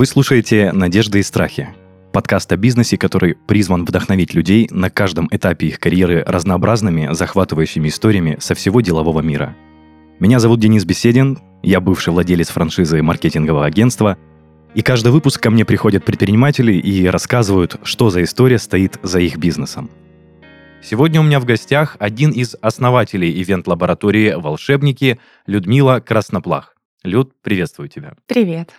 Вы 0.00 0.06
слушаете 0.06 0.72
«Надежды 0.72 1.18
и 1.18 1.22
страхи»– 1.22 1.68
подкаст 2.14 2.50
о 2.52 2.56
бизнесе, 2.56 2.96
который 2.96 3.34
призван 3.34 3.84
вдохновить 3.84 4.32
людей 4.32 4.66
на 4.70 4.88
каждом 4.88 5.28
этапе 5.30 5.66
их 5.66 5.78
карьеры 5.78 6.24
разнообразными, 6.26 7.12
захватывающими 7.12 7.88
историями 7.88 8.38
со 8.40 8.54
всего 8.54 8.80
делового 8.80 9.20
мира. 9.20 9.54
Меня 10.18 10.38
зовут 10.38 10.58
Денис 10.58 10.86
Беседин, 10.86 11.38
я 11.62 11.82
бывший 11.82 12.14
владелец 12.14 12.48
франшизы 12.48 13.02
маркетингового 13.02 13.66
агентства, 13.66 14.16
и 14.74 14.80
каждый 14.80 15.12
выпуск 15.12 15.42
ко 15.42 15.50
мне 15.50 15.66
приходят 15.66 16.02
предприниматели 16.02 16.72
и 16.72 17.06
рассказывают, 17.06 17.78
что 17.82 18.08
за 18.08 18.22
история 18.22 18.58
стоит 18.58 18.98
за 19.02 19.20
их 19.20 19.36
бизнесом. 19.36 19.90
Сегодня 20.82 21.20
у 21.20 21.24
меня 21.24 21.40
в 21.40 21.44
гостях 21.44 21.98
один 21.98 22.30
из 22.30 22.56
основателей 22.62 23.38
ивент-лаборатории 23.42 24.32
«Волшебники» 24.34 25.20
Людмила 25.46 26.00
Красноплах. 26.00 26.74
Люд, 27.02 27.34
приветствую 27.42 27.90
тебя. 27.90 28.14
Привет. 28.26 28.70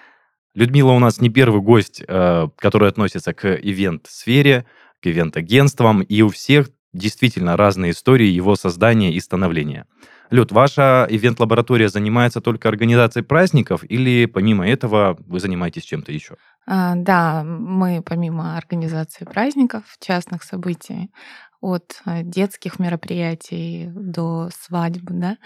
Людмила 0.53 0.91
у 0.91 0.99
нас 0.99 1.21
не 1.21 1.29
первый 1.29 1.61
гость, 1.61 2.03
э, 2.05 2.47
который 2.57 2.89
относится 2.89 3.33
к 3.33 3.47
ивент-сфере, 3.55 4.65
к 5.01 5.07
ивент-агентствам, 5.07 6.01
и 6.01 6.21
у 6.21 6.29
всех 6.29 6.69
действительно 6.93 7.55
разные 7.55 7.91
истории 7.91 8.27
его 8.27 8.55
создания 8.55 9.13
и 9.13 9.19
становления. 9.19 9.85
Люд, 10.29 10.51
ваша 10.51 11.07
ивент-лаборатория 11.09 11.89
занимается 11.89 12.41
только 12.41 12.69
организацией 12.69 13.23
праздников 13.23 13.83
или 13.89 14.25
помимо 14.25 14.67
этого 14.67 15.17
вы 15.27 15.39
занимаетесь 15.39 15.83
чем-то 15.83 16.11
еще? 16.11 16.35
А, 16.65 16.95
да, 16.95 17.43
мы 17.43 18.01
помимо 18.01 18.57
организации 18.57 19.25
праздников, 19.25 19.83
частных 19.99 20.43
событий, 20.43 21.11
от 21.61 22.01
э, 22.05 22.23
детских 22.23 22.79
мероприятий 22.79 23.89
до 23.93 24.49
свадьбы, 24.59 25.13
да, 25.13 25.37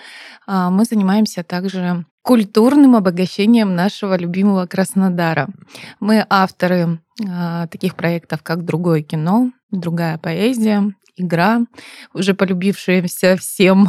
а, 0.47 0.69
мы 0.69 0.85
занимаемся 0.85 1.43
также 1.43 2.05
культурным 2.21 2.95
обогащением 2.95 3.75
нашего 3.75 4.17
любимого 4.17 4.65
Краснодара. 4.65 5.47
Мы 5.99 6.25
авторы 6.27 6.99
а, 7.23 7.67
таких 7.67 7.95
проектов, 7.95 8.41
как 8.41 8.65
«Другое 8.65 9.03
кино», 9.03 9.51
«Другая 9.69 10.17
поэзия», 10.17 10.95
игра, 11.17 11.61
уже 12.13 12.33
полюбившаяся 12.33 13.37
всем, 13.37 13.87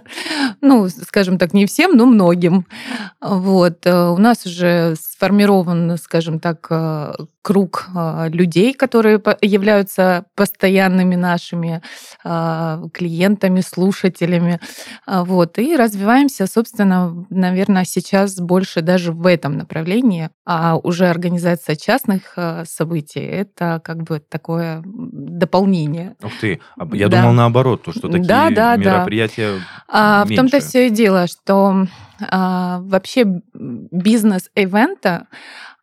ну, 0.60 0.88
скажем 0.88 1.38
так, 1.38 1.54
не 1.54 1.66
всем, 1.66 1.96
но 1.96 2.06
многим. 2.06 2.66
Вот. 3.20 3.86
Э, 3.86 4.08
у 4.08 4.18
нас 4.18 4.46
уже 4.46 4.94
сформирован, 4.96 5.96
скажем 5.98 6.40
так, 6.40 6.66
э, 6.70 7.14
круг 7.42 7.88
э, 7.94 8.28
людей, 8.30 8.74
которые 8.74 9.20
являются 9.40 10.26
постоянными 10.34 11.14
нашими 11.14 11.82
клиентами, 12.92 13.60
слушателями. 13.60 14.60
Вот. 15.06 15.58
И 15.58 15.76
развиваемся, 15.76 16.46
собственно, 16.46 17.26
наверное, 17.30 17.84
сейчас 17.84 18.36
больше 18.36 18.80
даже 18.82 19.12
в 19.12 19.26
этом 19.26 19.56
направлении. 19.56 20.30
А 20.44 20.76
уже 20.76 21.06
организация 21.06 21.76
частных 21.76 22.36
событий— 22.64 23.20
это 23.20 23.80
как 23.84 24.02
бы 24.02 24.20
такое 24.20 24.82
дополнение. 24.84 26.16
Ух 26.22 26.32
ты, 26.40 26.55
а 26.76 26.88
я 26.94 27.08
да. 27.08 27.20
думал 27.20 27.32
наоборот, 27.34 27.82
то, 27.82 27.92
что 27.92 28.08
такие 28.08 28.26
да, 28.26 28.50
да, 28.50 28.76
мероприятия 28.76 29.60
да. 29.88 30.24
В 30.24 30.34
том-то 30.34 30.60
все 30.60 30.88
и 30.88 30.90
дело, 30.90 31.26
что 31.26 31.86
а, 32.20 32.80
вообще 32.80 33.24
бизнес 33.54 34.50
ивента 34.54 35.26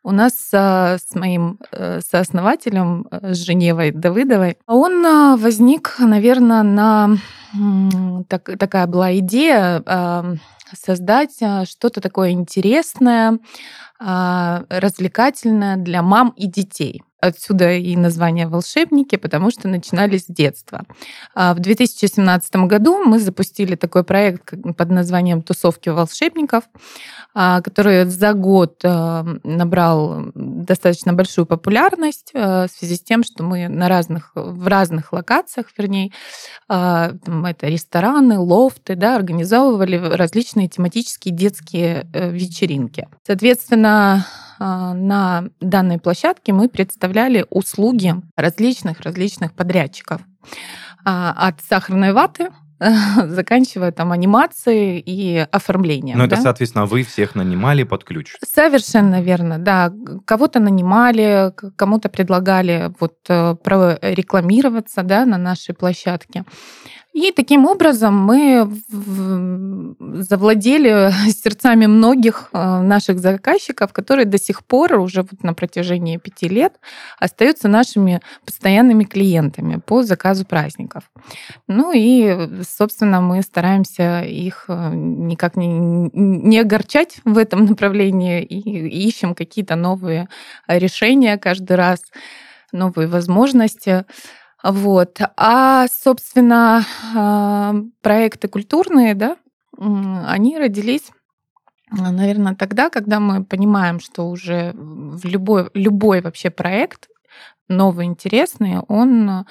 у 0.04 0.10
нас 0.12 0.50
а, 0.52 0.98
с 0.98 1.14
моим 1.14 1.58
а, 1.72 2.00
сооснователем, 2.06 3.08
э, 3.10 3.32
с 3.32 3.38
Женевой 3.38 3.90
Давыдовой, 3.90 4.58
он 4.66 5.04
а, 5.04 5.36
возник, 5.36 5.96
наверное, 5.98 6.62
на... 6.62 7.16
Так, 8.28 8.50
такая 8.58 8.86
была 8.86 9.16
идея 9.18 9.82
а, 9.86 10.34
создать 10.78 11.40
а, 11.40 11.64
что-то 11.64 12.00
такое 12.00 12.30
интересное, 12.30 13.38
развлекательное 13.98 15.76
для 15.76 16.02
мам 16.02 16.34
и 16.36 16.46
детей. 16.46 17.02
Отсюда 17.24 17.72
и 17.72 17.96
название 17.96 18.46
«Волшебники», 18.46 19.16
потому 19.16 19.50
что 19.50 19.66
начинали 19.66 20.18
с 20.18 20.26
детства. 20.28 20.82
А, 21.34 21.54
в 21.54 21.58
2017 21.58 22.56
году 22.66 23.02
мы 23.02 23.18
запустили 23.18 23.76
такой 23.76 24.04
проект 24.04 24.52
под 24.76 24.90
названием 24.90 25.40
«Тусовки 25.40 25.88
волшебников», 25.88 26.64
а, 27.32 27.62
который 27.62 28.04
за 28.04 28.34
год 28.34 28.80
а, 28.84 29.24
набрал 29.42 30.32
достаточно 30.34 31.14
большую 31.14 31.46
популярность 31.46 32.30
в 32.34 32.68
связи 32.68 32.96
с 32.96 33.00
тем, 33.00 33.24
что 33.24 33.42
мы 33.42 33.68
на 33.68 33.88
разных, 33.88 34.32
в 34.34 34.66
разных 34.66 35.14
локациях, 35.14 35.68
вернее, 35.78 36.10
это 36.68 37.56
рестораны, 37.62 38.38
лофты, 38.38 38.96
да, 38.96 39.16
организовывали 39.16 39.96
различные 39.96 40.68
тематические 40.68 41.34
детские 41.34 42.06
э, 42.12 42.30
вечеринки. 42.30 43.08
Соответственно, 43.26 43.94
а, 44.04 44.24
на 44.64 45.44
данной 45.60 45.98
площадке 45.98 46.52
мы 46.52 46.68
представляли 46.68 47.46
услуги 47.50 48.14
различных-различных 48.36 49.52
подрядчиков. 49.52 50.22
А, 51.04 51.34
от 51.36 51.60
сахарной 51.60 52.12
ваты 52.12 52.48
заканчивая 53.26 53.92
там 53.92 54.12
анимацией 54.12 54.98
и 54.98 55.46
оформлением. 55.50 56.18
Ну, 56.18 56.26
да? 56.26 56.36
это, 56.36 56.42
соответственно, 56.42 56.86
вы 56.86 57.02
всех 57.02 57.34
нанимали 57.34 57.84
под 57.84 58.04
ключ. 58.04 58.36
Совершенно 58.44 59.22
верно, 59.22 59.58
да. 59.58 59.92
Кого-то 60.24 60.60
нанимали, 60.60 61.52
кому-то 61.76 62.08
предлагали 62.08 62.92
вот 63.00 63.14
э, 63.28 63.54
прорекламироваться 63.62 65.02
да, 65.02 65.24
на 65.24 65.38
нашей 65.38 65.74
площадке. 65.74 66.44
И 67.14 67.30
таким 67.30 67.64
образом 67.64 68.18
мы 68.18 68.68
завладели 70.24 71.12
сердцами 71.30 71.86
многих 71.86 72.50
э, 72.52 72.80
наших 72.80 73.20
заказчиков, 73.20 73.92
которые 73.92 74.24
до 74.24 74.36
сих 74.36 74.64
пор 74.64 74.94
уже 74.94 75.22
вот 75.22 75.44
на 75.44 75.54
протяжении 75.54 76.16
пяти 76.16 76.48
лет 76.48 76.74
остаются 77.20 77.68
нашими 77.68 78.20
постоянными 78.44 79.04
клиентами 79.04 79.80
по 79.86 80.02
заказу 80.02 80.44
праздников. 80.44 81.04
Ну 81.68 81.92
и, 81.94 82.62
собственно, 82.68 83.20
мы 83.20 83.42
стараемся 83.42 84.22
их 84.22 84.64
э, 84.66 84.90
никак 84.92 85.56
не, 85.56 85.68
не 85.68 86.58
огорчать 86.58 87.18
в 87.24 87.38
этом 87.38 87.64
направлении 87.66 88.42
и 88.42 89.06
ищем 89.06 89.36
какие-то 89.36 89.76
новые 89.76 90.28
решения 90.66 91.38
каждый 91.38 91.76
раз, 91.76 92.00
новые 92.72 93.06
возможности. 93.06 94.04
Вот. 94.64 95.20
А, 95.36 95.86
собственно, 95.88 96.84
а, 97.14 97.74
проекты 98.00 98.48
культурные, 98.48 99.14
да, 99.14 99.36
они 99.78 100.58
родились 100.58 101.10
наверное, 101.90 102.54
тогда, 102.54 102.90
когда 102.90 103.20
мы 103.20 103.44
понимаем, 103.44 104.00
что 104.00 104.28
уже 104.28 104.72
в 104.74 105.24
любой, 105.24 105.70
любой 105.74 106.20
вообще 106.20 106.50
проект, 106.50 107.08
новый, 107.68 108.06
интересный, 108.06 108.80
он, 108.88 109.46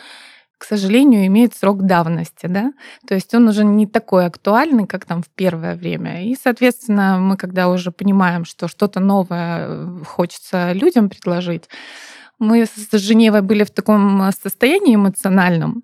к 0.57 0.63
сожалению, 0.66 1.25
имеет 1.28 1.56
срок 1.56 1.84
давности, 1.84 2.47
да, 2.47 2.73
то 3.07 3.16
есть 3.16 3.34
он 3.34 3.47
уже 3.47 3.63
не 3.63 3.88
такой 3.88 4.25
актуальный, 4.25 4.88
как 4.88 5.06
там 5.06 5.23
в 5.23 5.29
первое 5.29 5.75
время. 5.75 6.25
И, 6.25 6.35
соответственно, 6.35 7.18
мы 7.19 7.38
когда 7.38 7.69
уже 7.69 7.91
понимаем, 7.91 8.46
что 8.46 8.68
что-то 8.68 9.00
новое 9.00 9.68
э, 9.68 10.00
хочется 10.06 10.73
людям 10.73 11.09
предложить, 11.09 11.69
мы 12.44 12.66
с 12.66 12.98
Женевой 12.98 13.42
были 13.42 13.64
в 13.64 13.72
таком 13.72 14.22
а, 14.22 14.31
состоянии 14.31 14.96
эмоциональном, 14.96 15.84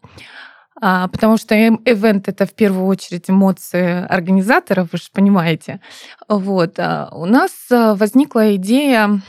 а, 0.81 1.08
потому 1.08 1.38
что 1.38 1.56
ивент— 1.56 2.28
это 2.28 2.46
в 2.46 2.53
первую 2.53 2.86
очередь 2.86 3.30
эмоции 3.30 4.06
организаторов, 4.06 4.90
вы 4.92 4.98
же 4.98 5.06
понимаете. 5.14 5.80
Вот. 6.28 6.75
А 6.78 7.09
у 7.12 7.25
нас 7.25 7.52
возникла 7.69 8.56
идея 8.56 9.22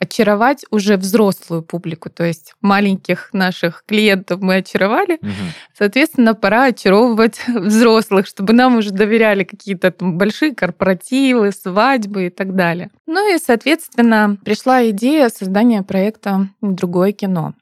очаровать 0.00 0.64
уже 0.70 0.96
взрослую 0.96 1.62
публику, 1.62 2.10
то 2.10 2.24
есть 2.24 2.54
маленьких 2.60 3.30
наших 3.32 3.84
клиентов 3.86 4.40
мы 4.40 4.56
очаровали, 4.56 5.18
угу. 5.20 5.30
соответственно, 5.76 6.34
пора 6.34 6.64
очаровывать 6.64 7.40
взрослых, 7.48 8.26
чтобы 8.26 8.52
нам 8.52 8.76
уже 8.76 8.90
доверяли 8.90 9.44
какие-то 9.44 9.94
большие 9.98 10.54
корпоративы, 10.54 11.52
свадьбы 11.52 12.26
и 12.26 12.30
так 12.30 12.54
далее. 12.54 12.90
Ну 13.06 13.34
и, 13.34 13.38
соответственно, 13.38 14.38
пришла 14.44 14.88
идея 14.90 15.28
создания 15.28 15.82
проекта 15.82 16.48
«Другое 16.60 17.12
кино». 17.12 17.54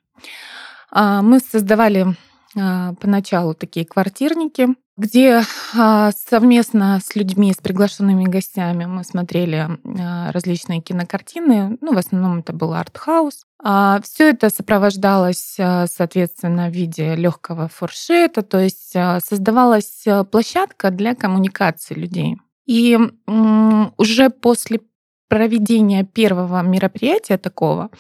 А, 0.90 1.22
мы 1.22 1.40
создавали 1.40 2.16
а, 2.58 2.94
поначалу 2.94 3.54
такие 3.54 3.86
квартирники, 3.86 4.68
где 4.96 5.42
а, 5.76 6.10
совместно 6.12 7.00
с 7.04 7.14
людьми, 7.14 7.52
с 7.52 7.58
приглашенными 7.58 8.24
гостями 8.24 8.86
мы 8.86 9.04
смотрели 9.04 9.68
а, 9.84 10.32
различные 10.32 10.80
кинокартины. 10.80 11.76
Ну, 11.80 11.94
в 11.94 11.98
основном 11.98 12.38
это 12.38 12.52
был 12.52 12.72
артхаус. 12.72 13.44
А 13.62 14.00
все 14.02 14.30
это 14.30 14.50
сопровождалось, 14.50 15.56
соответственно, 15.56 16.68
в 16.68 16.72
виде 16.72 17.14
легкого 17.14 17.68
фуршета, 17.68 18.42
то 18.42 18.58
есть 18.58 18.92
создавалась 18.92 20.04
площадка 20.30 20.90
для 20.90 21.14
коммуникации 21.14 21.94
людей. 21.94 22.36
И 22.66 22.98
уже 23.26 24.30
после 24.30 24.80
проведения 25.28 26.04
первого 26.04 26.62
мероприятия 26.62 27.38
такого 27.38 27.90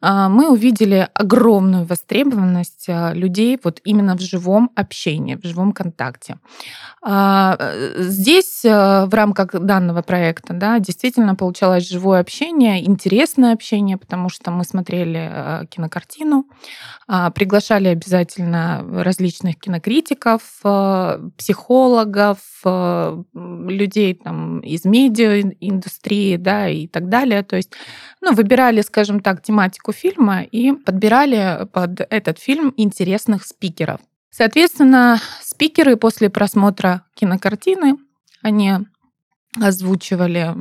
мы 0.00 0.50
увидели 0.50 1.08
огромную 1.12 1.84
востребованность 1.84 2.86
а, 2.88 3.12
людей 3.12 3.58
вот 3.62 3.80
именно 3.84 4.16
в 4.16 4.20
живом 4.20 4.70
общении, 4.76 5.34
в 5.34 5.44
живом 5.44 5.72
контакте. 5.72 6.38
А, 7.02 7.56
э, 7.58 7.94
здесь 8.02 8.62
в 8.62 9.08
рамках 9.10 9.50
данного 9.52 10.02
проекта 10.02 10.52
да, 10.52 10.78
действительно 10.78 11.34
получалось 11.34 11.88
живое 11.88 12.20
общение, 12.20 12.84
интересное 12.86 13.52
общение, 13.54 13.96
потому 13.96 14.28
что 14.28 14.50
мы 14.50 14.64
смотрели 14.64 15.66
кинокартину, 15.70 16.46
приглашали 17.34 17.88
обязательно 17.88 18.84
различных 19.02 19.58
кинокритиков, 19.58 20.42
психологов, 21.36 22.38
людей 22.64 24.14
там, 24.14 24.60
из 24.60 24.84
медиаиндустрии 24.84 26.36
да, 26.36 26.68
и 26.68 26.86
так 26.86 27.08
далее. 27.08 27.42
То 27.42 27.56
есть 27.56 27.72
ну, 28.20 28.34
выбирали, 28.34 28.80
скажем 28.80 29.20
так, 29.20 29.42
тематику 29.42 29.87
фильма 29.92 30.42
и 30.42 30.72
подбирали 30.72 31.66
под 31.72 32.00
этот 32.00 32.38
фильм 32.38 32.72
интересных 32.76 33.44
спикеров. 33.44 34.00
Соответственно, 34.30 35.20
спикеры 35.42 35.96
после 35.96 36.30
просмотра 36.30 37.02
кинокартины, 37.14 37.96
они 38.42 38.74
озвучивали 39.60 40.54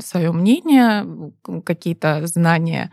свое 0.00 0.32
мнение, 0.32 1.32
какие-то 1.64 2.26
знания, 2.26 2.90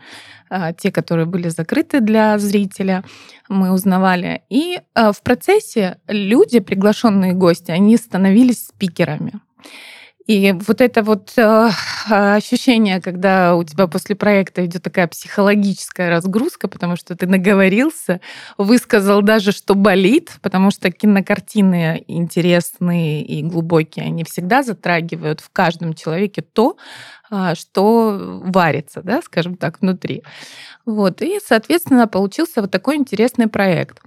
а, 0.50 0.72
те, 0.72 0.90
которые 0.90 1.26
были 1.26 1.48
закрыты 1.48 2.00
для 2.00 2.38
зрителя, 2.38 3.04
мы 3.48 3.72
узнавали. 3.72 4.42
И 4.50 4.80
а, 4.94 5.12
в 5.12 5.22
процессе 5.22 5.98
люди, 6.08 6.60
приглашенные 6.60 7.32
гости, 7.32 7.70
они 7.70 7.96
становились 7.96 8.66
спикерами. 8.66 9.40
И 10.26 10.52
вот 10.52 10.80
это 10.80 11.02
вот 11.02 11.34
э, 11.36 11.70
ощущение, 12.08 13.02
когда 13.02 13.54
у 13.56 13.62
тебя 13.62 13.86
после 13.86 14.16
проекта 14.16 14.64
идет 14.64 14.82
такая 14.82 15.06
психологическая 15.06 16.08
разгрузка, 16.08 16.66
потому 16.66 16.96
что 16.96 17.14
ты 17.14 17.26
наговорился, 17.26 18.22
высказал 18.56 19.20
даже, 19.20 19.52
что 19.52 19.74
болит, 19.74 20.32
потому 20.40 20.70
что 20.70 20.90
кинокартины 20.90 22.04
интересные 22.08 23.22
и 23.22 23.42
глубокие, 23.42 24.06
они 24.06 24.24
всегда 24.24 24.62
затрагивают 24.62 25.40
в 25.40 25.50
каждом 25.50 25.92
человеке 25.92 26.40
то, 26.40 26.78
э, 27.30 27.54
что 27.54 28.40
варится, 28.44 29.02
да, 29.02 29.20
скажем 29.20 29.58
так, 29.58 29.82
внутри. 29.82 30.22
Вот. 30.86 31.20
И, 31.20 31.38
соответственно, 31.46 32.08
получился 32.08 32.62
вот 32.62 32.70
такой 32.70 32.96
интересный 32.96 33.46
проект. 33.46 34.00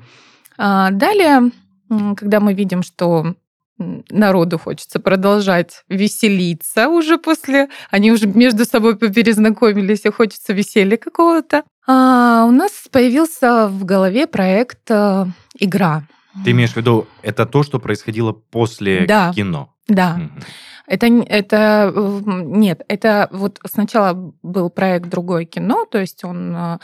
А 0.58 0.90
далее, 0.90 1.52
когда 1.90 2.40
мы 2.40 2.56
видим, 2.56 2.82
что 2.82 3.36
народу 3.78 4.58
хочется 4.58 5.00
продолжать 5.00 5.84
веселиться 5.90 6.90
уже 6.90 7.18
после... 7.18 7.70
Они 7.92 8.12
уже 8.12 8.28
между 8.28 8.66
собой 8.66 8.98
перезнакомились, 8.98 10.06
и 10.06 10.10
хочется 10.10 10.54
веселья 10.54 10.98
какого-то. 10.98 11.64
А 11.86 12.46
у 12.48 12.52
нас 12.52 12.72
появился 12.92 13.68
в 13.68 13.86
голове 13.86 14.28
проект 14.28 14.90
э, 14.90 15.26
«Игра». 15.60 16.04
Ты 16.44 16.52
имеешь 16.52 16.74
в 16.74 16.78
виду, 16.78 17.08
это 17.22 17.46
то, 17.46 17.64
что 17.64 17.80
происходило 17.80 18.32
после 18.32 19.06
да. 19.06 19.32
кино? 19.34 19.74
Да. 19.88 20.18
mm 20.20 20.44
Это, 20.88 21.08
это 21.08 21.94
нет, 22.26 22.82
это 22.88 23.28
вот 23.32 23.60
сначала 23.66 24.34
был 24.42 24.70
проект 24.70 25.10
другое 25.10 25.44
кино, 25.46 25.86
то 25.86 25.98
есть 25.98 26.24
он 26.24 26.56
э, 26.56 26.80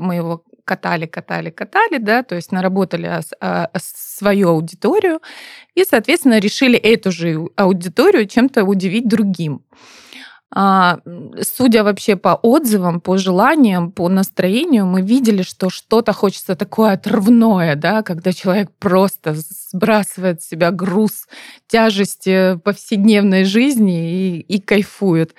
мы 0.00 0.16
его 0.16 0.42
катали, 0.64 1.06
катали, 1.06 1.50
катали, 1.50 1.98
да, 1.98 2.22
то 2.22 2.34
есть 2.34 2.52
наработали 2.52 3.20
а, 3.40 3.70
свою 3.76 4.48
аудиторию 4.50 5.20
и, 5.74 5.84
соответственно, 5.84 6.38
решили 6.38 6.78
эту 6.78 7.10
же 7.12 7.48
аудиторию 7.56 8.26
чем-то 8.26 8.64
удивить 8.64 9.08
другим. 9.08 9.62
А, 10.56 11.00
судя 11.42 11.82
вообще 11.82 12.14
по 12.14 12.38
отзывам, 12.40 13.00
по 13.00 13.18
желаниям, 13.18 13.90
по 13.90 14.08
настроению, 14.08 14.86
мы 14.86 15.02
видели, 15.02 15.42
что 15.42 15.68
что-то 15.68 16.12
хочется 16.12 16.54
такое 16.54 16.92
отрывное, 16.92 17.74
да, 17.74 18.04
когда 18.04 18.32
человек 18.32 18.70
просто 18.78 19.34
сбрасывает 19.34 20.42
с 20.42 20.48
себя 20.48 20.70
груз 20.70 21.26
тяжести 21.66 22.56
повседневной 22.58 23.44
жизни 23.44 24.12
и, 24.12 24.40
и 24.42 24.60
кайфует. 24.60 25.34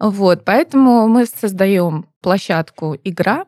Вот, 0.00 0.44
поэтому 0.44 1.06
мы 1.06 1.26
создаем 1.26 2.08
площадку 2.20 2.96
игра, 3.04 3.46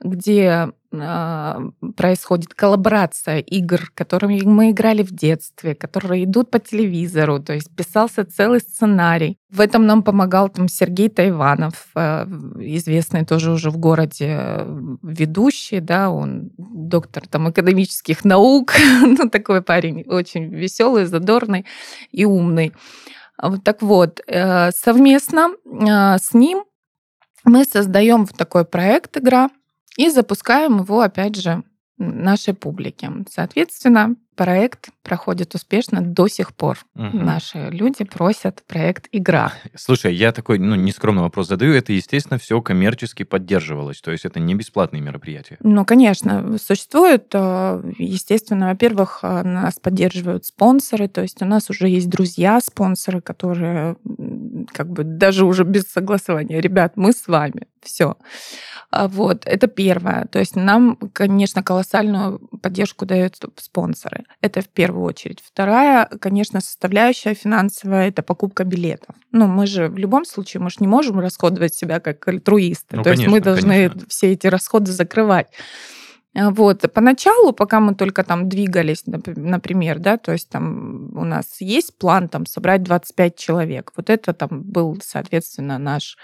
где 0.00 0.68
происходит 0.92 2.54
коллаборация 2.54 3.38
игр, 3.38 3.90
которыми 3.94 4.42
мы 4.42 4.70
играли 4.70 5.02
в 5.02 5.10
детстве, 5.10 5.74
которые 5.74 6.24
идут 6.24 6.50
по 6.50 6.58
телевизору, 6.58 7.40
то 7.40 7.54
есть 7.54 7.74
писался 7.74 8.24
целый 8.24 8.60
сценарий. 8.60 9.38
В 9.50 9.60
этом 9.60 9.86
нам 9.86 10.02
помогал 10.02 10.50
там 10.50 10.68
Сергей 10.68 11.08
Тайванов, 11.08 11.88
э, 11.94 12.24
известный 12.58 13.24
тоже 13.24 13.52
уже 13.52 13.70
в 13.70 13.78
городе 13.78 14.36
э, 14.38 14.96
ведущий, 15.02 15.80
да, 15.80 16.10
он 16.10 16.50
доктор 16.58 17.26
там 17.26 17.50
экономических 17.50 18.24
наук, 18.24 18.74
ну 19.02 19.30
такой 19.30 19.62
парень 19.62 20.04
очень 20.06 20.54
веселый, 20.54 21.06
задорный 21.06 21.64
и 22.10 22.26
умный. 22.26 22.72
Так 23.64 23.80
вот, 23.82 24.20
э, 24.26 24.70
совместно 24.72 25.50
с 25.64 26.34
ним 26.34 26.64
мы 27.44 27.64
создаем 27.64 28.26
такой 28.26 28.64
проект 28.64 29.16
игра 29.16 29.48
и 29.96 30.08
запускаем 30.10 30.78
его, 30.80 31.00
опять 31.00 31.36
же, 31.36 31.62
нашей 31.98 32.54
публике. 32.54 33.10
Соответственно, 33.30 34.16
проект 34.34 34.90
проходит 35.02 35.54
успешно 35.54 36.00
до 36.00 36.28
сих 36.28 36.54
пор. 36.54 36.78
Угу. 36.94 37.16
Наши 37.16 37.68
люди 37.70 38.04
просят 38.04 38.62
проект 38.66 39.08
«Игра». 39.12 39.52
Слушай, 39.74 40.14
я 40.14 40.32
такой, 40.32 40.58
ну, 40.58 40.74
нескромный 40.74 41.22
вопрос 41.22 41.48
задаю. 41.48 41.74
Это, 41.74 41.92
естественно, 41.92 42.38
все 42.38 42.60
коммерчески 42.60 43.24
поддерживалось, 43.24 44.00
то 44.00 44.10
есть 44.10 44.24
это 44.24 44.40
не 44.40 44.54
бесплатные 44.54 45.02
мероприятия? 45.02 45.58
Ну, 45.60 45.84
конечно, 45.84 46.56
существует, 46.58 47.26
э, 47.32 47.92
естественно, 47.98 48.68
во-первых, 48.68 49.20
э, 49.22 49.42
нас 49.42 49.78
поддерживают 49.80 50.46
спонсоры, 50.46 51.08
то 51.08 51.22
есть 51.22 51.42
у 51.42 51.44
нас 51.44 51.70
уже 51.70 51.88
есть 51.88 52.08
друзья-спонсоры, 52.08 53.20
которые 53.20 53.96
как 54.72 54.90
бы 54.90 55.04
даже 55.04 55.44
уже 55.44 55.64
без 55.64 55.84
согласования, 55.84 56.60
ребят, 56.60 56.92
мы 56.96 57.12
с 57.12 57.26
вами, 57.26 57.66
все. 57.82 58.16
А 58.92 59.08
вот, 59.08 59.46
это 59.46 59.68
первое. 59.68 60.26
То 60.26 60.38
есть 60.38 60.54
нам, 60.54 60.96
конечно, 61.14 61.62
колоссальную 61.62 62.38
поддержку 62.60 63.06
дают 63.06 63.36
спонсоры. 63.56 64.21
Это 64.40 64.60
в 64.60 64.68
первую 64.68 65.04
очередь. 65.04 65.42
Вторая, 65.44 66.06
конечно, 66.20 66.60
составляющая 66.60 67.34
финансовая— 67.34 68.08
это 68.10 68.22
покупка 68.22 68.64
билетов. 68.64 69.14
Ну, 69.30 69.46
мы 69.46 69.66
же 69.66 69.88
в 69.88 69.98
любом 69.98 70.24
случае, 70.24 70.60
мы 70.60 70.70
же 70.70 70.76
не 70.80 70.86
можем 70.86 71.20
расходовать 71.20 71.74
себя 71.74 72.00
как 72.00 72.26
альтруисты. 72.28 72.96
Ну, 72.96 73.02
То 73.02 73.10
конечно, 73.10 73.22
есть 73.22 73.32
мы 73.32 73.40
должны 73.40 73.88
конечно. 73.88 74.08
все 74.08 74.32
эти 74.32 74.46
расходы 74.46 74.92
закрывать. 74.92 75.48
А 76.34 76.50
вот. 76.50 76.80
Поначалу, 76.94 77.52
пока 77.52 77.78
мы 77.80 77.94
только 77.94 78.24
там 78.24 78.48
двигались, 78.48 79.04
например, 79.06 79.98
да, 79.98 80.16
то 80.16 80.32
есть 80.32 80.48
там 80.48 81.10
у 81.14 81.24
нас 81.24 81.60
есть 81.60 81.98
план 81.98 82.28
там 82.28 82.46
собрать 82.46 82.82
25 82.82 83.36
человек. 83.36 83.92
Вот 83.96 84.08
это 84.08 84.32
там 84.32 84.62
был, 84.62 84.98
соответственно, 85.02 85.78
наш 85.78 86.16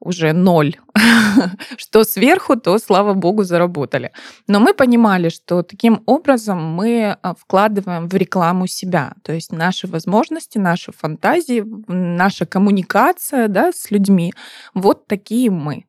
уже 0.00 0.32
ноль. 0.32 0.76
что 1.76 2.04
сверху, 2.04 2.56
то, 2.56 2.78
слава 2.78 3.14
богу, 3.14 3.44
заработали. 3.44 4.12
Но 4.46 4.60
мы 4.60 4.74
понимали, 4.74 5.28
что 5.28 5.62
таким 5.62 6.02
образом 6.06 6.62
мы 6.62 7.16
а, 7.22 7.34
вкладываем 7.34 8.08
в 8.08 8.14
рекламу 8.14 8.66
себя. 8.66 9.12
То 9.22 9.32
есть 9.32 9.52
наши 9.52 9.86
возможности, 9.86 10.58
наши 10.58 10.92
фантазии, 10.92 11.64
наша 11.88 12.46
коммуникация 12.46 13.48
да, 13.48 13.72
с 13.72 13.90
людьми. 13.90 14.32
Вот 14.74 15.06
такие 15.06 15.50
мы. 15.50 15.86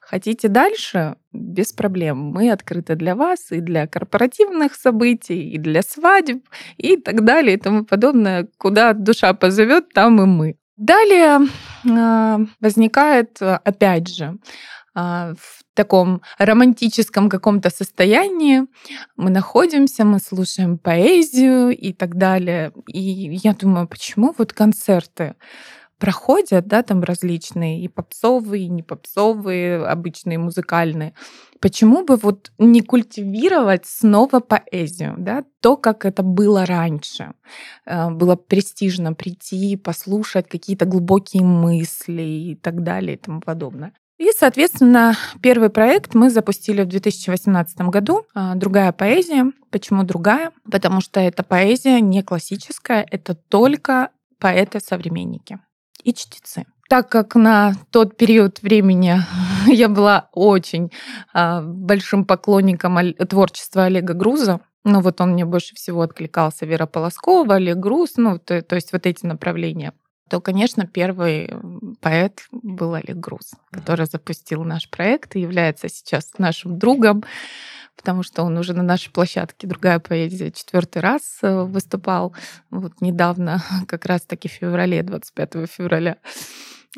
Хотите 0.00 0.48
дальше? 0.48 1.16
Без 1.32 1.72
проблем. 1.72 2.18
Мы 2.18 2.50
открыты 2.50 2.94
для 2.94 3.14
вас 3.14 3.52
и 3.52 3.60
для 3.60 3.86
корпоративных 3.86 4.74
событий, 4.74 5.50
и 5.50 5.58
для 5.58 5.82
свадеб, 5.82 6.48
и 6.78 6.96
так 6.96 7.24
далее, 7.24 7.56
и 7.56 7.60
тому 7.60 7.84
подобное. 7.84 8.48
Куда 8.56 8.94
душа 8.94 9.34
позовет, 9.34 9.92
там 9.92 10.22
и 10.22 10.24
мы. 10.24 10.57
Далее 10.78 11.40
а, 11.90 12.40
возникает, 12.60 13.42
опять 13.42 14.08
же, 14.08 14.38
а, 14.94 15.34
в 15.34 15.64
таком 15.74 16.22
романтическом 16.38 17.28
каком-то 17.28 17.70
состоянии 17.70 18.62
мы 19.16 19.30
находимся, 19.30 20.04
мы 20.04 20.20
слушаем 20.20 20.78
поэзию 20.78 21.70
и 21.76 21.92
так 21.92 22.16
далее. 22.16 22.72
И 22.86 23.00
я 23.42 23.54
думаю, 23.54 23.86
почему 23.88 24.34
вот 24.38 24.52
концерты 24.52 25.34
проходят, 25.98 26.66
да, 26.66 26.82
там 26.82 27.02
различные, 27.02 27.80
и 27.82 27.88
попсовые, 27.88 28.64
и 28.64 28.68
не 28.68 28.82
попсовые, 28.82 29.84
обычные, 29.84 30.38
музыкальные. 30.38 31.14
Почему 31.60 32.04
бы 32.04 32.16
вот 32.16 32.52
не 32.58 32.82
культивировать 32.82 33.84
снова 33.84 34.40
поэзию, 34.40 35.16
да, 35.18 35.44
то, 35.60 35.76
как 35.76 36.04
это 36.04 36.22
было 36.22 36.64
раньше. 36.64 37.32
Э, 37.84 38.10
было 38.10 38.36
престижно 38.36 39.12
прийти, 39.12 39.76
послушать 39.76 40.48
какие-то 40.48 40.84
глубокие 40.84 41.42
мысли 41.42 42.22
и 42.22 42.54
так 42.54 42.84
далее 42.84 43.14
и 43.14 43.18
тому 43.18 43.40
подобное. 43.40 43.92
И, 44.18 44.30
соответственно, 44.36 45.16
первый 45.42 45.70
проект 45.70 46.14
мы 46.14 46.30
запустили 46.30 46.82
в 46.82 46.86
2018 46.86 47.80
году. 47.82 48.24
А, 48.34 48.56
другая 48.56 48.90
поэзия. 48.92 49.52
Почему 49.70 50.02
другая? 50.02 50.50
Потому 50.70 51.00
что 51.00 51.20
эта 51.20 51.44
поэзия 51.44 52.00
не 52.00 52.22
классическая, 52.22 53.06
это 53.08 53.34
только 53.36 54.10
поэты-современники 54.40 55.60
и 56.02 56.12
чтецы. 56.12 56.64
так 56.88 57.08
как 57.10 57.34
на 57.34 57.74
тот 57.90 58.16
период 58.16 58.62
времени 58.62 59.20
я 59.66 59.88
была 59.88 60.28
очень 60.32 60.90
а, 61.32 61.62
большим 61.62 62.24
поклонником 62.24 62.98
творчества 63.28 63.84
Олега 63.84 64.14
Груза, 64.14 64.60
ну 64.84 65.00
вот 65.00 65.20
он 65.20 65.32
мне 65.32 65.44
больше 65.44 65.74
всего 65.74 66.02
откликался, 66.02 66.66
Вера 66.66 66.86
Полоскова, 66.86 67.56
Олег 67.56 67.76
Груз, 67.76 68.16
ну 68.16 68.38
то, 68.38 68.62
то 68.62 68.74
есть 68.74 68.92
вот 68.92 69.06
эти 69.06 69.26
направления 69.26 69.92
то, 70.28 70.40
конечно, 70.40 70.86
первый 70.86 71.50
поэт 72.00 72.46
был 72.52 72.94
Олег 72.94 73.16
Груз, 73.16 73.52
который 73.70 74.06
запустил 74.06 74.64
наш 74.64 74.88
проект 74.88 75.36
и 75.36 75.40
является 75.40 75.88
сейчас 75.88 76.32
нашим 76.38 76.78
другом, 76.78 77.24
потому 77.96 78.22
что 78.22 78.42
он 78.42 78.56
уже 78.56 78.74
на 78.74 78.82
нашей 78.82 79.10
площадке 79.10 79.66
«Другая 79.66 79.98
поэзия» 79.98 80.50
четвертый 80.52 81.02
раз 81.02 81.38
э, 81.42 81.62
выступал. 81.62 82.34
Вот 82.70 83.00
недавно, 83.00 83.62
как 83.88 84.06
раз-таки 84.06 84.48
в 84.48 84.52
феврале, 84.52 85.02
25 85.02 85.68
февраля. 85.68 86.16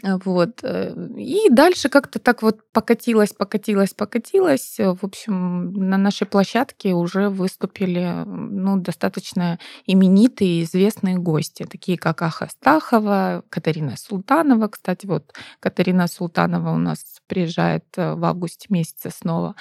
Вот. 0.02 0.61
Э, 0.62 0.94
и 1.16 1.49
дальше 1.50 1.88
как-то 1.88 2.18
так 2.18 2.42
вот 2.42 2.61
покатилось, 2.73 3.32
покатилось, 3.32 3.92
покатилось. 3.92 4.76
В 4.78 5.04
общем, 5.04 5.73
на 5.73 5.99
нашей 5.99 6.26
площадке 6.26 6.92
уже 6.92 7.28
выступили 7.28 8.25
ну, 8.25 8.76
достаточно 8.76 9.59
именитые, 9.87 10.62
известные 10.62 11.16
гости, 11.18 11.64
такие 11.64 11.99
как 11.99 12.23
Аха 12.23 12.49
Стахова, 12.49 13.42
Катарина 13.50 13.97
Султанова. 13.97 14.68
Кстати, 14.68 15.06
вот 15.06 15.35
Катарина 15.59 16.06
Султанова 16.06 16.70
у 16.70 16.78
нас 16.78 17.20
приезжает 17.26 17.85
э, 17.97 18.14
в 18.14 18.25
августе 18.25 18.68
месяце 18.70 19.11
снова. 19.11 19.56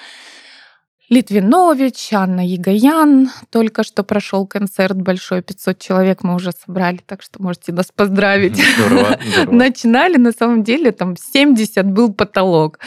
Литвинович, 1.10 2.12
Анна 2.12 2.46
Егоян. 2.46 3.30
Только 3.50 3.82
что 3.82 4.04
прошел 4.04 4.46
концерт 4.46 4.96
большой, 4.96 5.42
500 5.42 5.78
человек 5.80 6.22
мы 6.22 6.36
уже 6.36 6.52
собрали, 6.52 7.00
так 7.04 7.20
что 7.20 7.42
можете 7.42 7.72
нас 7.72 7.90
поздравить. 7.92 8.56
Здорово, 8.56 9.18
здорово. 9.32 9.52
Начинали, 9.56 10.18
на 10.18 10.30
самом 10.30 10.62
деле, 10.62 10.92
там 10.92 11.16
70 11.16 11.84
был 11.86 12.12
потолок. 12.14 12.78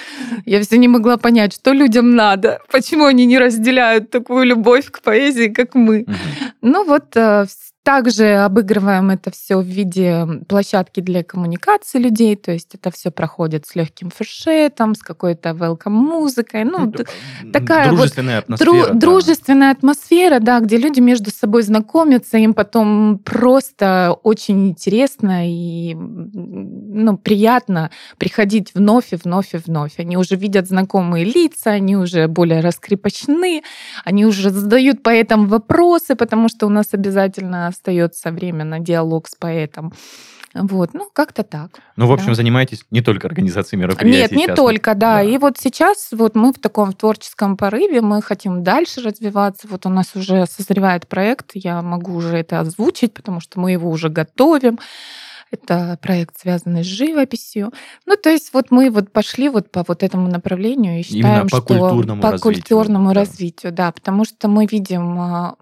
Я 0.45 0.61
все 0.61 0.77
не 0.77 0.87
могла 0.87 1.17
понять, 1.17 1.53
что 1.53 1.73
людям 1.73 2.15
надо, 2.15 2.61
почему 2.71 3.05
они 3.05 3.25
не 3.25 3.37
разделяют 3.37 4.09
такую 4.09 4.45
любовь 4.45 4.89
к 4.89 5.01
поэзии, 5.01 5.49
как 5.49 5.75
мы. 5.75 6.03
Угу. 6.03 6.13
Ну 6.61 6.85
вот 6.85 7.17
э, 7.17 7.45
также 7.83 8.35
обыгрываем 8.37 9.09
это 9.09 9.29
все 9.29 9.57
в 9.57 9.65
виде 9.65 10.25
площадки 10.47 11.01
для 11.01 11.23
коммуникации 11.23 11.99
людей, 11.99 12.37
то 12.37 12.51
есть 12.51 12.73
это 12.75 12.91
все 12.91 13.11
проходит 13.11 13.67
с 13.67 13.75
легким 13.75 14.09
фуршетом, 14.09 14.95
с 14.95 14.99
какой-то 14.99 15.49
welcome 15.49 15.89
музыкой, 15.89 16.63
ну, 16.63 16.85
ну 16.85 17.51
такая 17.51 17.89
дружественная 17.89 18.37
вот 18.37 18.43
атмосфера, 18.45 18.71
дру, 18.71 18.87
да. 18.87 18.93
дружественная 18.93 19.71
атмосфера, 19.71 20.39
да, 20.39 20.61
где 20.61 20.77
люди 20.77 21.01
между 21.01 21.29
собой 21.29 21.63
знакомятся, 21.63 22.37
им 22.37 22.53
потом 22.53 23.19
просто 23.19 24.17
очень 24.23 24.69
интересно 24.69 25.49
и 25.49 25.93
ну 25.93 27.17
приятно 27.17 27.91
приходить 28.17 28.71
вновь 28.73 29.11
и 29.11 29.17
вновь 29.17 29.53
и 29.53 29.57
вновь. 29.57 29.99
Они 29.99 30.15
уже 30.15 30.35
видят 30.35 30.67
знакомые 30.67 31.25
лица, 31.25 31.71
они 31.71 31.97
уже 31.97 32.29
более 32.29 32.61
раскрепощены, 32.61 33.63
они 34.05 34.25
уже 34.25 34.51
задают 34.51 35.03
поэтам 35.03 35.47
вопросы, 35.47 36.15
потому 36.15 36.47
что 36.47 36.65
у 36.65 36.69
нас 36.69 36.87
обязательно 36.93 37.72
остается 37.73 38.31
время 38.31 38.63
на 38.63 38.79
диалог 38.79 39.27
с 39.27 39.35
поэтом. 39.35 39.93
Вот, 40.53 40.93
ну, 40.93 41.09
как-то 41.11 41.43
так. 41.43 41.71
Ну, 41.95 42.05
в 42.05 42.11
общем, 42.11 42.27
да. 42.27 42.35
занимаетесь 42.35 42.85
не 42.91 43.01
только 43.01 43.27
организацией 43.27 43.81
мероприятий. 43.81 44.21
Нет, 44.21 44.31
не 44.31 44.45
частных. 44.45 44.55
только, 44.55 44.93
да. 44.93 45.15
да. 45.15 45.23
И 45.23 45.37
вот 45.39 45.57
сейчас 45.57 46.09
вот 46.11 46.35
мы 46.35 46.53
в 46.53 46.59
таком 46.59 46.93
творческом 46.93 47.57
порыве, 47.57 48.01
мы 48.01 48.21
хотим 48.21 48.63
дальше 48.63 49.01
развиваться. 49.01 49.67
Вот 49.67 49.87
у 49.87 49.89
нас 49.89 50.15
уже 50.15 50.45
созревает 50.45 51.07
проект, 51.07 51.51
я 51.55 51.81
могу 51.81 52.13
уже 52.13 52.37
это 52.37 52.59
озвучить, 52.59 53.15
потому 53.15 53.39
что 53.39 53.59
мы 53.59 53.71
его 53.71 53.89
уже 53.89 54.09
готовим. 54.09 54.77
Это 55.49 55.99
проект, 56.01 56.39
связанный 56.39 56.83
с 56.83 56.87
живописью. 56.87 57.71
Ну, 58.05 58.15
то 58.15 58.29
есть 58.29 58.53
вот 58.53 58.71
мы 58.71 58.89
вот 58.89 59.11
пошли 59.11 59.49
вот 59.49 59.71
по 59.71 59.83
вот 59.87 60.01
этому 60.01 60.27
направлению 60.27 60.99
и 60.99 61.03
считаем, 61.03 61.25
Именно 61.25 61.41
по 61.43 61.57
что 61.57 61.61
культурному 61.61 62.21
по 62.21 62.31
развитию, 62.31 62.53
культурному 62.53 63.07
да. 63.09 63.13
развитию, 63.13 63.71
да, 63.71 63.91
потому 63.91 64.25
что 64.25 64.47
мы 64.47 64.65
видим 64.65 65.19
а, 65.19 65.55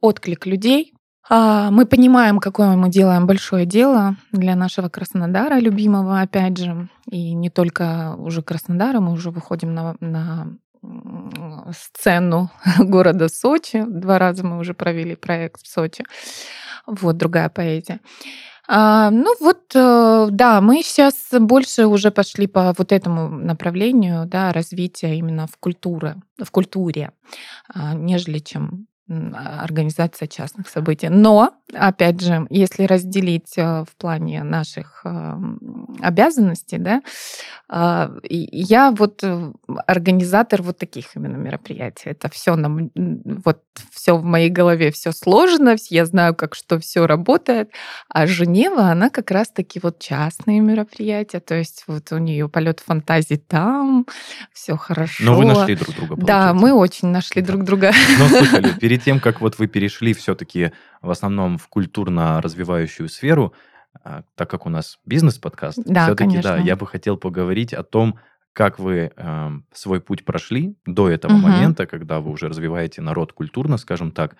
отклик 0.00 0.46
людей, 0.46 0.94
мы 1.28 1.86
понимаем, 1.86 2.38
какое 2.38 2.76
мы 2.76 2.88
делаем 2.88 3.26
большое 3.26 3.66
дело 3.66 4.16
для 4.32 4.54
нашего 4.54 4.88
Краснодара, 4.88 5.58
любимого, 5.58 6.20
опять 6.20 6.56
же. 6.58 6.88
И 7.10 7.34
не 7.34 7.50
только 7.50 8.14
уже 8.16 8.42
Краснодара, 8.42 9.00
мы 9.00 9.12
уже 9.12 9.30
выходим 9.30 9.74
на, 9.74 9.96
на 10.00 10.56
сцену 11.72 12.50
города 12.78 13.28
Сочи. 13.28 13.84
Два 13.86 14.18
раза 14.18 14.44
мы 14.44 14.58
уже 14.58 14.74
провели 14.74 15.16
проект 15.16 15.62
в 15.62 15.68
Сочи. 15.68 16.04
Вот, 16.86 17.16
другая 17.16 17.48
поэзия. 17.48 18.00
А, 18.68 19.10
ну 19.10 19.34
вот, 19.40 19.74
э, 19.74 20.28
да, 20.30 20.60
мы 20.60 20.82
сейчас 20.82 21.14
больше 21.32 21.86
уже 21.86 22.10
пошли 22.10 22.48
по 22.48 22.74
вот 22.76 22.90
этому 22.90 23.28
направлению, 23.28 24.26
да, 24.26 24.52
развития 24.52 25.16
именно 25.16 25.46
в 25.46 25.56
культуре, 25.58 26.16
в 26.42 26.50
культуре, 26.50 27.12
а, 27.72 27.94
нежели 27.94 28.40
чем 28.40 28.86
а, 28.94 28.95
организация 29.08 30.26
частных 30.26 30.68
событий. 30.68 31.08
Но, 31.08 31.52
опять 31.72 32.20
же, 32.20 32.46
если 32.50 32.84
разделить 32.84 33.56
э, 33.56 33.84
в 33.84 33.96
плане 33.96 34.42
наших 34.42 35.04
обязанностей, 36.00 36.78
да, 36.78 37.02
а, 37.68 38.12
я 38.22 38.92
вот 38.92 39.24
э, 39.24 39.52
организатор 39.88 40.62
вот 40.62 40.78
таких 40.78 41.16
именно 41.16 41.36
мероприятий. 41.36 42.10
Это 42.10 42.28
все 42.28 42.54
нам, 42.54 42.90
вот 42.94 43.62
все 43.90 44.16
в 44.16 44.22
моей 44.22 44.50
голове, 44.50 44.92
все 44.92 45.10
сложно, 45.10 45.74
я 45.90 46.06
знаю, 46.06 46.36
как 46.36 46.54
что 46.54 46.78
все 46.78 47.08
работает. 47.08 47.70
А 48.08 48.28
Женева, 48.28 48.90
она 48.90 49.10
как 49.10 49.32
раз-таки 49.32 49.80
вот 49.82 49.98
частные 49.98 50.60
мероприятия, 50.60 51.40
то 51.40 51.56
есть 51.56 51.82
вот 51.88 52.12
у 52.12 52.18
нее 52.18 52.48
полет 52.48 52.78
фантазии 52.78 53.34
там, 53.34 54.06
все 54.52 54.76
хорошо. 54.76 55.24
Но 55.24 55.36
вы 55.36 55.44
нашли 55.44 55.74
друг 55.74 55.96
друга. 55.96 56.14
Получается. 56.14 56.26
Да, 56.26 56.54
мы 56.54 56.72
очень 56.72 57.08
нашли 57.08 57.42
да. 57.42 57.48
друг 57.48 57.64
друга. 57.64 57.92
Но 58.18 58.28
слушали, 58.28 58.74
перед 58.96 59.04
тем, 59.04 59.20
как 59.20 59.40
вот 59.40 59.58
вы 59.58 59.66
перешли 59.66 60.14
все-таки 60.14 60.72
в 61.02 61.10
основном 61.10 61.58
в 61.58 61.68
культурно 61.68 62.40
развивающую 62.40 63.08
сферу, 63.08 63.52
а, 64.02 64.22
так 64.34 64.50
как 64.50 64.66
у 64.66 64.70
нас 64.70 64.98
бизнес-подкаст, 65.04 65.80
да, 65.84 66.04
все-таки, 66.04 66.38
да, 66.40 66.56
я 66.56 66.76
бы 66.76 66.86
хотел 66.86 67.16
поговорить 67.16 67.74
о 67.74 67.82
том, 67.82 68.18
как 68.52 68.78
вы 68.78 69.12
э, 69.14 69.50
свой 69.74 70.00
путь 70.00 70.24
прошли 70.24 70.76
до 70.86 71.10
этого 71.10 71.34
угу. 71.34 71.42
момента, 71.42 71.86
когда 71.86 72.20
вы 72.20 72.30
уже 72.30 72.48
развиваете 72.48 73.02
народ 73.02 73.34
культурно, 73.34 73.76
скажем 73.76 74.12
так. 74.12 74.36